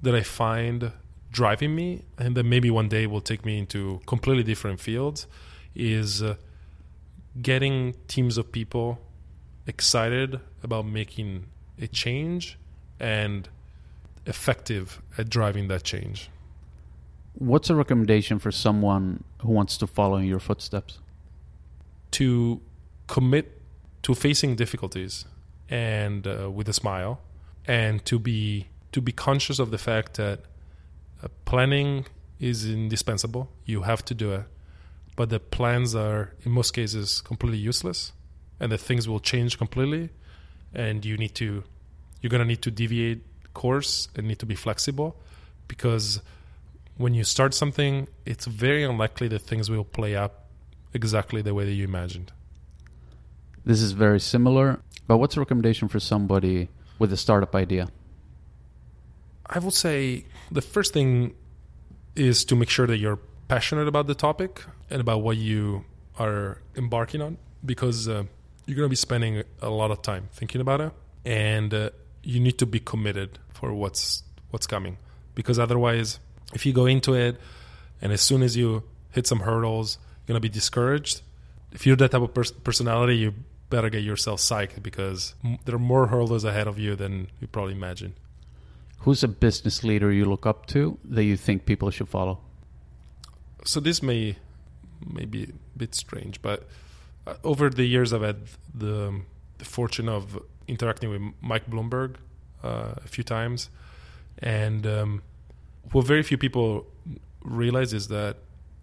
[0.02, 0.92] that I find
[1.30, 5.26] driving me, and that maybe one day will take me into completely different fields,
[5.74, 6.36] is uh,
[7.40, 8.98] getting teams of people
[9.66, 11.46] excited about making
[11.80, 12.58] a change
[13.00, 13.48] and
[14.26, 16.28] effective at driving that change.
[17.38, 20.98] What's a recommendation for someone who wants to follow in your footsteps?
[22.12, 22.60] To
[23.06, 23.46] commit
[24.02, 25.24] to facing difficulties
[25.68, 27.20] and uh, with a smile,
[27.66, 30.38] and to be to be conscious of the fact that
[31.22, 32.06] uh, planning
[32.38, 33.50] is indispensable.
[33.64, 34.44] You have to do it,
[35.16, 38.12] but the plans are in most cases completely useless,
[38.60, 40.10] and the things will change completely,
[40.74, 41.64] and you need to
[42.20, 43.22] you're gonna need to deviate
[43.54, 45.16] course and need to be flexible
[45.68, 46.20] because
[46.96, 50.32] when you start something, it's very unlikely that things will play out
[50.94, 52.32] exactly the way that you imagined.
[53.64, 57.88] This is very similar, but what's a recommendation for somebody with a startup idea?
[59.46, 61.34] I would say the first thing
[62.14, 65.84] is to make sure that you're passionate about the topic and about what you
[66.18, 68.24] are embarking on because uh,
[68.66, 70.92] you're going to be spending a lot of time thinking about it
[71.24, 71.90] and uh,
[72.22, 74.98] you need to be committed for what's what's coming.
[75.34, 76.18] Because otherwise
[76.54, 77.40] if you go into it
[78.00, 81.22] and as soon as you hit some hurdles you're going to be discouraged.
[81.72, 83.34] If you're that type of pers- personality you
[83.70, 87.46] better get yourself psyched because m- there are more hurdles ahead of you than you
[87.46, 88.14] probably imagine.
[89.00, 92.40] Who's a business leader you look up to that you think people should follow?
[93.66, 94.36] so this may
[95.04, 96.66] may be a bit strange, but
[97.26, 98.40] uh, over the years I've had
[98.74, 99.20] the
[99.58, 102.16] the fortune of interacting with Mike Bloomberg
[102.62, 103.70] uh, a few times,
[104.38, 105.22] and um,
[105.92, 106.86] what very few people
[107.42, 108.36] realize is that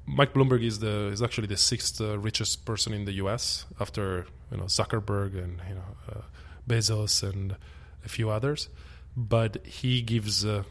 [0.05, 3.65] Mike Bloomberg is the is actually the sixth uh, richest person in the U.S.
[3.79, 6.21] after you know Zuckerberg and you know uh,
[6.67, 7.55] Bezos and
[8.05, 8.69] a few others,
[9.15, 10.63] but he gives uh,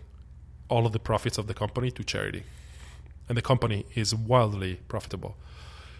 [0.69, 2.45] all of the profits of the company to charity
[3.29, 5.37] and the company is wildly profitable.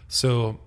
[0.07, 0.59] So,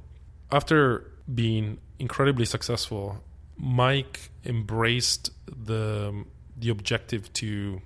[0.51, 3.23] after being incredibly successful,
[3.57, 6.25] Mike embraced the
[6.59, 7.83] the objective to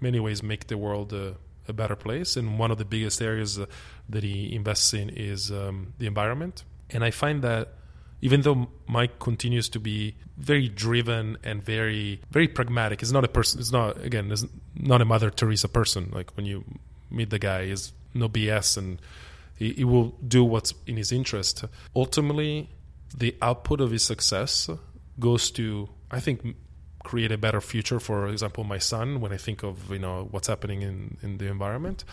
[0.00, 1.36] many ways make the world a,
[1.68, 2.36] a better place.
[2.36, 3.66] And one of the biggest areas uh,
[4.08, 6.64] that he invests in is um, the environment.
[6.90, 7.74] And I find that
[8.20, 13.28] even though Mike continues to be very driven and very very pragmatic, he's not a
[13.28, 13.60] person.
[13.60, 16.10] It's not again, it's not a Mother Teresa person.
[16.12, 16.64] Like when you
[17.10, 19.00] meet the guy, is no BS and
[19.56, 21.64] he, he, will do what's in his interest.
[21.94, 22.70] Ultimately,
[23.16, 24.68] the output of his success
[25.18, 26.56] goes to, I think,
[27.04, 28.00] create a better future.
[28.00, 31.46] For example, my son, when I think of you know what's happening in, in the
[31.46, 32.04] environment,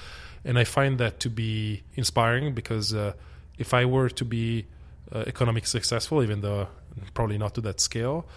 [0.46, 3.14] and I find that to be inspiring because uh,
[3.58, 4.68] if I were to be
[5.12, 6.68] uh, economically successful, even though
[7.14, 8.28] probably not to that scale,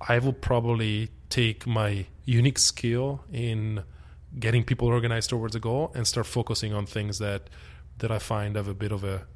[0.00, 3.82] I will probably take my unique skill in
[4.38, 7.48] getting people organized towards a goal and start focusing on things that
[7.98, 9.26] that I find have a bit of a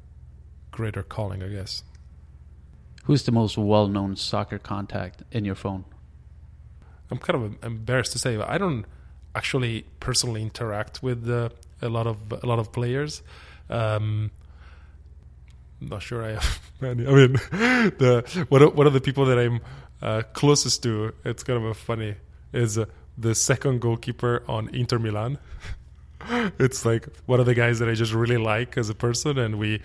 [0.71, 1.83] greater calling, I guess.
[3.05, 5.85] Who's the most well-known soccer contact in your phone?
[7.09, 8.85] I'm kind of embarrassed to say, but I don't
[9.35, 11.49] actually personally interact with uh,
[11.81, 13.21] a lot of a lot of players.
[13.69, 14.31] Um,
[15.79, 17.07] not sure I have many.
[17.07, 17.33] I mean,
[17.97, 19.59] the one of, one of the people that I'm
[20.01, 22.15] uh, closest to, it's kind of a funny,
[22.53, 22.85] is uh,
[23.17, 25.37] the second goalkeeper on Inter Milan.
[26.59, 29.57] it's like one of the guys that I just really like as a person, and
[29.59, 29.81] we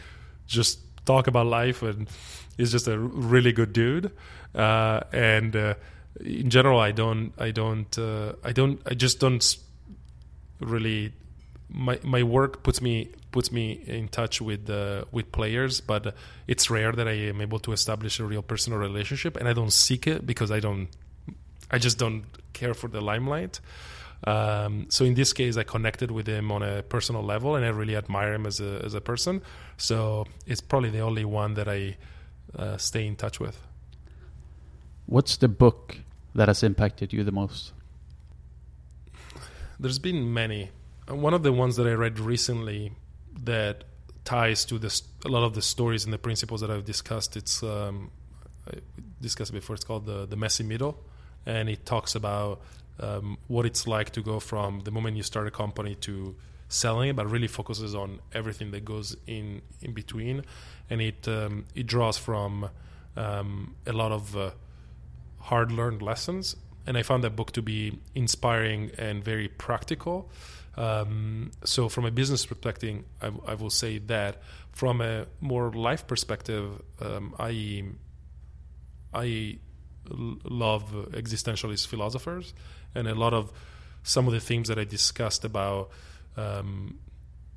[0.47, 2.09] just talk about life, and
[2.57, 4.13] he's just a really good dude.
[4.55, 5.75] Uh, and uh,
[6.21, 9.57] in general, I don't, I don't, uh, I don't, I just don't
[10.61, 11.13] really.
[11.69, 16.15] My my work puts me puts me in touch with uh, with players, but
[16.47, 19.73] it's rare that I am able to establish a real personal relationship, and I don't
[19.73, 20.89] seek it because I don't,
[21.71, 23.61] I just don't care for the limelight.
[24.25, 27.69] Um, so in this case, I connected with him on a personal level, and I
[27.69, 29.43] really admire him as a as a person.
[29.77, 31.97] So it's probably the only one that I
[32.57, 33.61] uh, stay in touch with.
[35.07, 35.99] What's the book
[36.35, 37.73] that has impacted you the most?
[39.79, 40.71] There's been many.
[41.09, 42.93] One of the ones that I read recently
[43.45, 43.85] that
[44.25, 47.37] ties to this a lot of the stories and the principles that I've discussed.
[47.37, 48.11] It's um,
[48.69, 48.79] I
[49.21, 49.75] discussed before.
[49.75, 50.99] It's called the the messy middle,
[51.45, 52.61] and it talks about
[53.01, 56.35] um, what it's like to go from the moment you start a company to
[56.69, 60.45] selling it, but really focuses on everything that goes in in between,
[60.91, 62.71] and it um, it draws from
[63.17, 64.51] um, a lot of uh,
[65.39, 66.57] hard learned lessons
[66.87, 70.31] and I found that book to be inspiring and very practical.
[70.77, 74.43] Um, so, from a business perspective, I, I, will say that.
[74.73, 77.85] From a more life perspective, um, I
[79.15, 79.59] I
[80.11, 82.53] love existentialist philosophers,
[82.97, 83.53] and a lot of
[84.03, 85.91] some of the themes that I discussed about
[86.37, 86.99] um,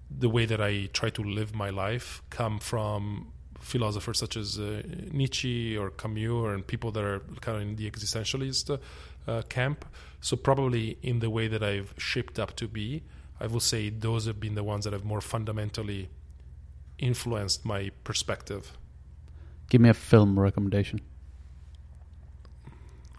[0.09, 4.81] the way that I try to live my life come from philosophers such as uh,
[5.11, 8.79] Nietzsche or Camus and people that are kind of in the existentialist
[9.27, 9.85] uh, camp.
[10.21, 13.03] So probably in the way that I've shaped up to be,
[13.39, 16.09] I will say those have been the ones that have more fundamentally
[16.97, 18.77] influenced my perspective.
[19.69, 21.01] Give me a film recommendation.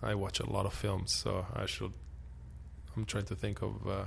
[0.02, 1.92] I watch a lot of films, so I should.
[2.96, 4.04] I'm trying to think of uh,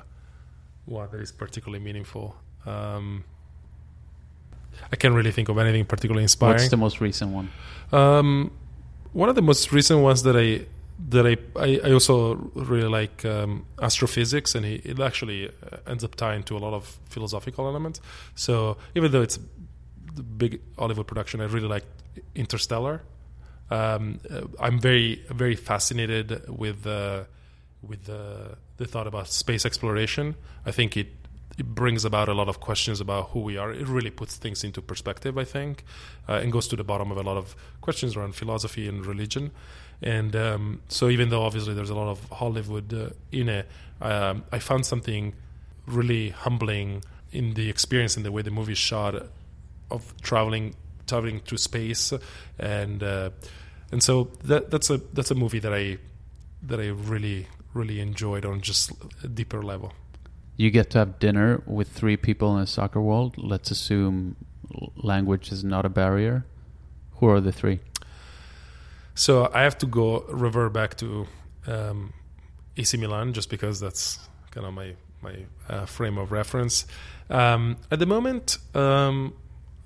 [0.86, 2.36] one that is particularly meaningful.
[2.66, 3.24] Um,
[4.92, 6.56] I can't really think of anything particularly inspiring.
[6.56, 7.52] What's the most recent one?
[7.92, 8.52] Um,
[9.14, 10.66] one of the most recent ones that I
[11.10, 16.04] that I I, I also really like um, astrophysics, and he, it actually uh, ends
[16.04, 18.02] up tying to a lot of philosophical elements.
[18.36, 19.40] So even though it's
[20.16, 21.86] the big Hollywood production, I really like
[22.36, 23.02] Interstellar.
[23.72, 27.24] Um, uh, I'm very very fascinated with uh,
[27.88, 30.36] with the the thought about space exploration.
[30.66, 31.08] I think it
[31.58, 33.72] it brings about a lot of questions about who we are.
[33.72, 35.84] It really puts things into perspective, I think,
[36.28, 39.52] uh, and goes to the bottom of a lot of questions around philosophy and religion.
[40.02, 43.68] And um, so, even though obviously there's a lot of Hollywood uh, in it,
[44.02, 45.34] um, I found something
[45.86, 49.16] really humbling in the experience and the way the movie shot
[49.92, 50.76] of traveling
[51.08, 52.14] traveling through space,
[52.58, 53.30] and uh,
[53.92, 55.98] and so that that's a that's a movie that I
[56.64, 58.92] that I really really enjoyed on just
[59.24, 59.94] a deeper level
[60.56, 63.36] you get to have dinner with three people in a soccer world.
[63.38, 64.36] Let's assume
[64.96, 66.46] language is not a barrier.
[67.16, 67.80] Who are the three?
[69.16, 71.28] So I have to go revert back to
[71.68, 72.14] um,
[72.78, 74.20] AC Milan just because that's
[74.52, 76.86] kind of my my uh, frame of reference.
[77.30, 79.34] Um, at the moment, um,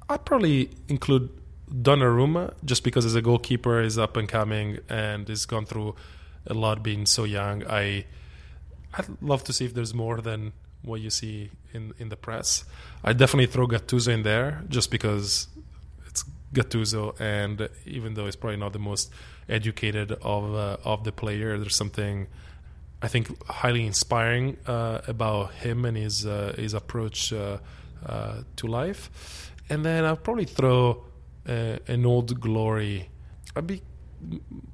[0.09, 1.29] I probably include
[1.71, 5.95] Donnarumma just because as a goalkeeper is up and coming and has gone through
[6.49, 7.65] a lot being so young.
[7.67, 8.05] I
[8.93, 12.65] I'd love to see if there's more than what you see in, in the press.
[13.03, 15.47] I definitely throw Gattuso in there just because
[16.07, 19.11] it's Gattuso, and even though he's probably not the most
[19.49, 22.27] educated of uh, of the player, there's something
[23.01, 27.57] I think highly inspiring uh, about him and his uh, his approach uh,
[28.05, 29.51] uh, to life.
[29.69, 31.03] And then I'll probably throw
[31.47, 33.09] uh, an old glory.
[33.55, 33.81] I'd be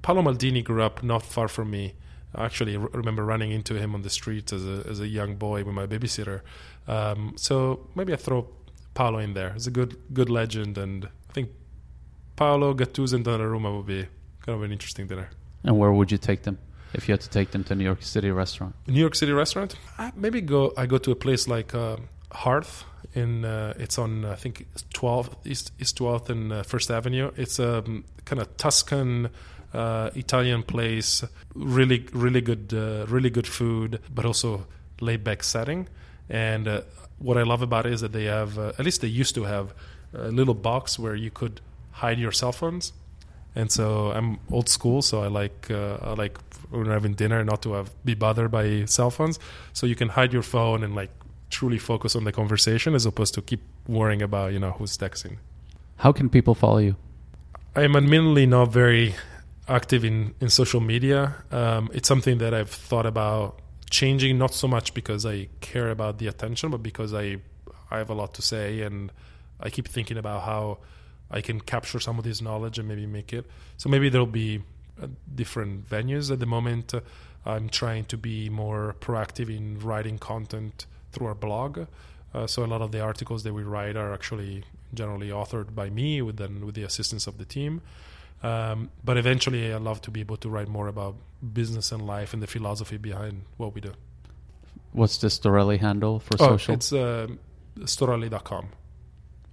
[0.01, 1.93] Paolo Maldini grew up not far from me
[2.35, 5.63] I actually remember running into him on the street as a, as a young boy
[5.63, 6.41] with my babysitter.
[6.87, 8.47] Um, so maybe I throw
[8.93, 9.53] Paolo in there.
[9.55, 11.49] It's a good good legend, and I think
[12.35, 14.07] Paolo, Gattuso, and Donnarumma would be
[14.45, 15.29] kind of an interesting dinner.
[15.63, 16.57] And where would you take them
[16.93, 18.75] if you had to take them to a New York City restaurant?
[18.87, 19.75] New York City restaurant?
[19.97, 20.73] I maybe go.
[20.75, 21.97] I go to a place like uh,
[22.31, 22.85] Hearth.
[23.15, 27.31] In uh, it's on I think 12th East East 12th and uh, First Avenue.
[27.37, 29.29] It's a um, kind of Tuscan
[29.73, 31.23] uh, Italian place,
[31.53, 34.65] really really good uh, really good food, but also
[34.99, 35.87] laid back setting.
[36.29, 36.81] And uh,
[37.19, 39.43] what I love about it is that they have, uh, at least they used to
[39.43, 39.73] have,
[40.13, 41.59] a little box where you could
[41.91, 42.93] hide your cell phones.
[43.55, 47.61] And so I'm old school, so I like I like when we're having dinner not
[47.63, 49.39] to have be bothered by cell phones.
[49.73, 51.11] So you can hide your phone and like
[51.53, 55.37] truly focus on the conversation as opposed to keep worrying about you know who's texting.
[55.97, 56.95] How can people follow you?
[57.75, 59.15] I am admittedly not very
[59.67, 61.35] active in, in social media.
[61.51, 63.59] Um, it's something that I've thought about
[63.89, 67.37] changing, not so much because I care about the attention, but because I
[67.89, 69.11] I have a lot to say and
[69.59, 70.79] I keep thinking about how
[71.29, 73.45] I can capture some of this knowledge and maybe make it.
[73.77, 74.61] So maybe there'll be
[75.01, 76.31] uh, different venues.
[76.31, 77.01] At the moment, uh,
[77.45, 81.85] I'm trying to be more proactive in writing content through our blog.
[82.33, 84.63] Uh, so a lot of the articles that we write are actually
[84.93, 87.81] generally authored by me with then with the assistance of the team.
[88.41, 91.15] Um, but eventually, I love to be able to write more about
[91.53, 93.93] business and life and the philosophy behind what we do.
[94.91, 96.73] What's the Storelli handle for oh, social?
[96.75, 97.27] It's uh,
[97.79, 98.67] storelli.com.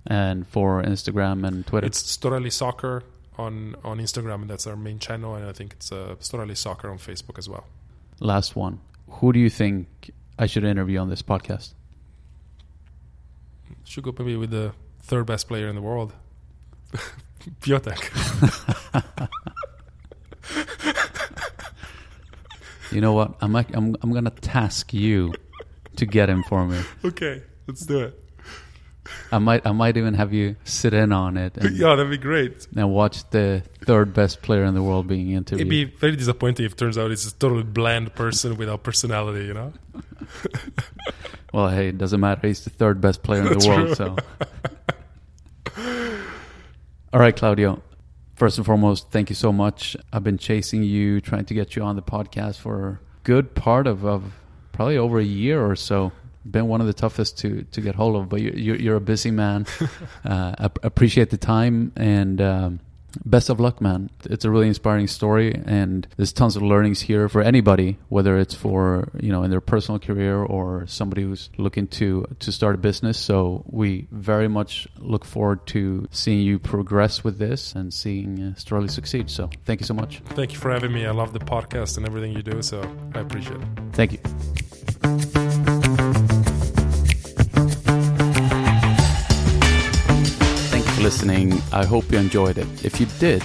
[0.06, 1.86] And for Instagram and Twitter?
[1.86, 3.04] It's Storelli Soccer
[3.38, 5.36] on, on Instagram, and that's our main channel.
[5.36, 7.66] And I think it's uh, Storelli Soccer on Facebook as well.
[8.18, 8.80] Last one.
[9.08, 10.10] Who do you think
[10.40, 11.74] I should interview on this podcast?
[13.84, 14.72] Should go maybe with the
[15.02, 16.14] third best player in the world.
[17.60, 18.00] Piatek.
[22.90, 23.34] you know what?
[23.42, 25.34] I'm I'm I'm gonna task you
[25.96, 26.80] to get him for me.
[27.04, 28.29] Okay, let's do it.
[29.32, 32.18] I might I might even have you sit in on it and, yeah, that'd be
[32.18, 32.66] great.
[32.76, 35.60] and watch the third best player in the world being interviewed.
[35.60, 39.46] It'd be very disappointing if it turns out it's a totally bland person without personality,
[39.46, 39.72] you know?
[41.52, 42.46] well, hey, it doesn't matter.
[42.46, 43.96] He's the third best player in the world.
[43.96, 44.16] true.
[45.76, 45.76] So,
[47.12, 47.82] all right, Claudio.
[48.36, 49.96] First and foremost, thank you so much.
[50.12, 53.86] I've been chasing you, trying to get you on the podcast for a good part
[53.86, 54.32] of, of
[54.72, 56.12] probably over a year or so.
[56.48, 59.00] Been one of the toughest to to get hold of, but you, you're, you're a
[59.00, 59.66] busy man.
[60.24, 62.80] uh, appreciate the time and um,
[63.24, 64.10] best of luck, man.
[64.24, 68.54] It's a really inspiring story, and there's tons of learnings here for anybody, whether it's
[68.54, 72.78] for you know in their personal career or somebody who's looking to to start a
[72.78, 73.18] business.
[73.18, 78.86] So we very much look forward to seeing you progress with this and seeing uh,
[78.86, 79.30] succeed.
[79.30, 80.20] So thank you so much.
[80.30, 81.06] Thank you for having me.
[81.06, 82.80] I love the podcast and everything you do, so
[83.14, 83.68] I appreciate it.
[83.92, 85.29] Thank you.
[91.00, 91.60] Listening.
[91.72, 92.84] I hope you enjoyed it.
[92.84, 93.42] If you did,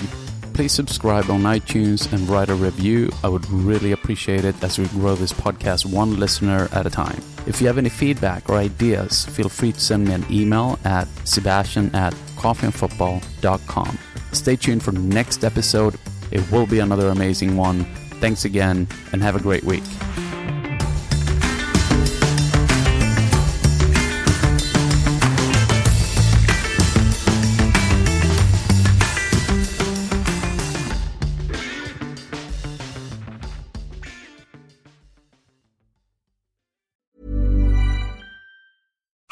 [0.53, 3.11] please subscribe on iTunes and write a review.
[3.23, 7.22] I would really appreciate it as we grow this podcast one listener at a time.
[7.45, 11.07] If you have any feedback or ideas, feel free to send me an email at
[11.27, 13.99] sebastian at coffeeandfootball.com.
[14.32, 15.95] Stay tuned for next episode.
[16.32, 17.86] It will be another amazing one.
[18.19, 19.84] Thanks again and have a great week.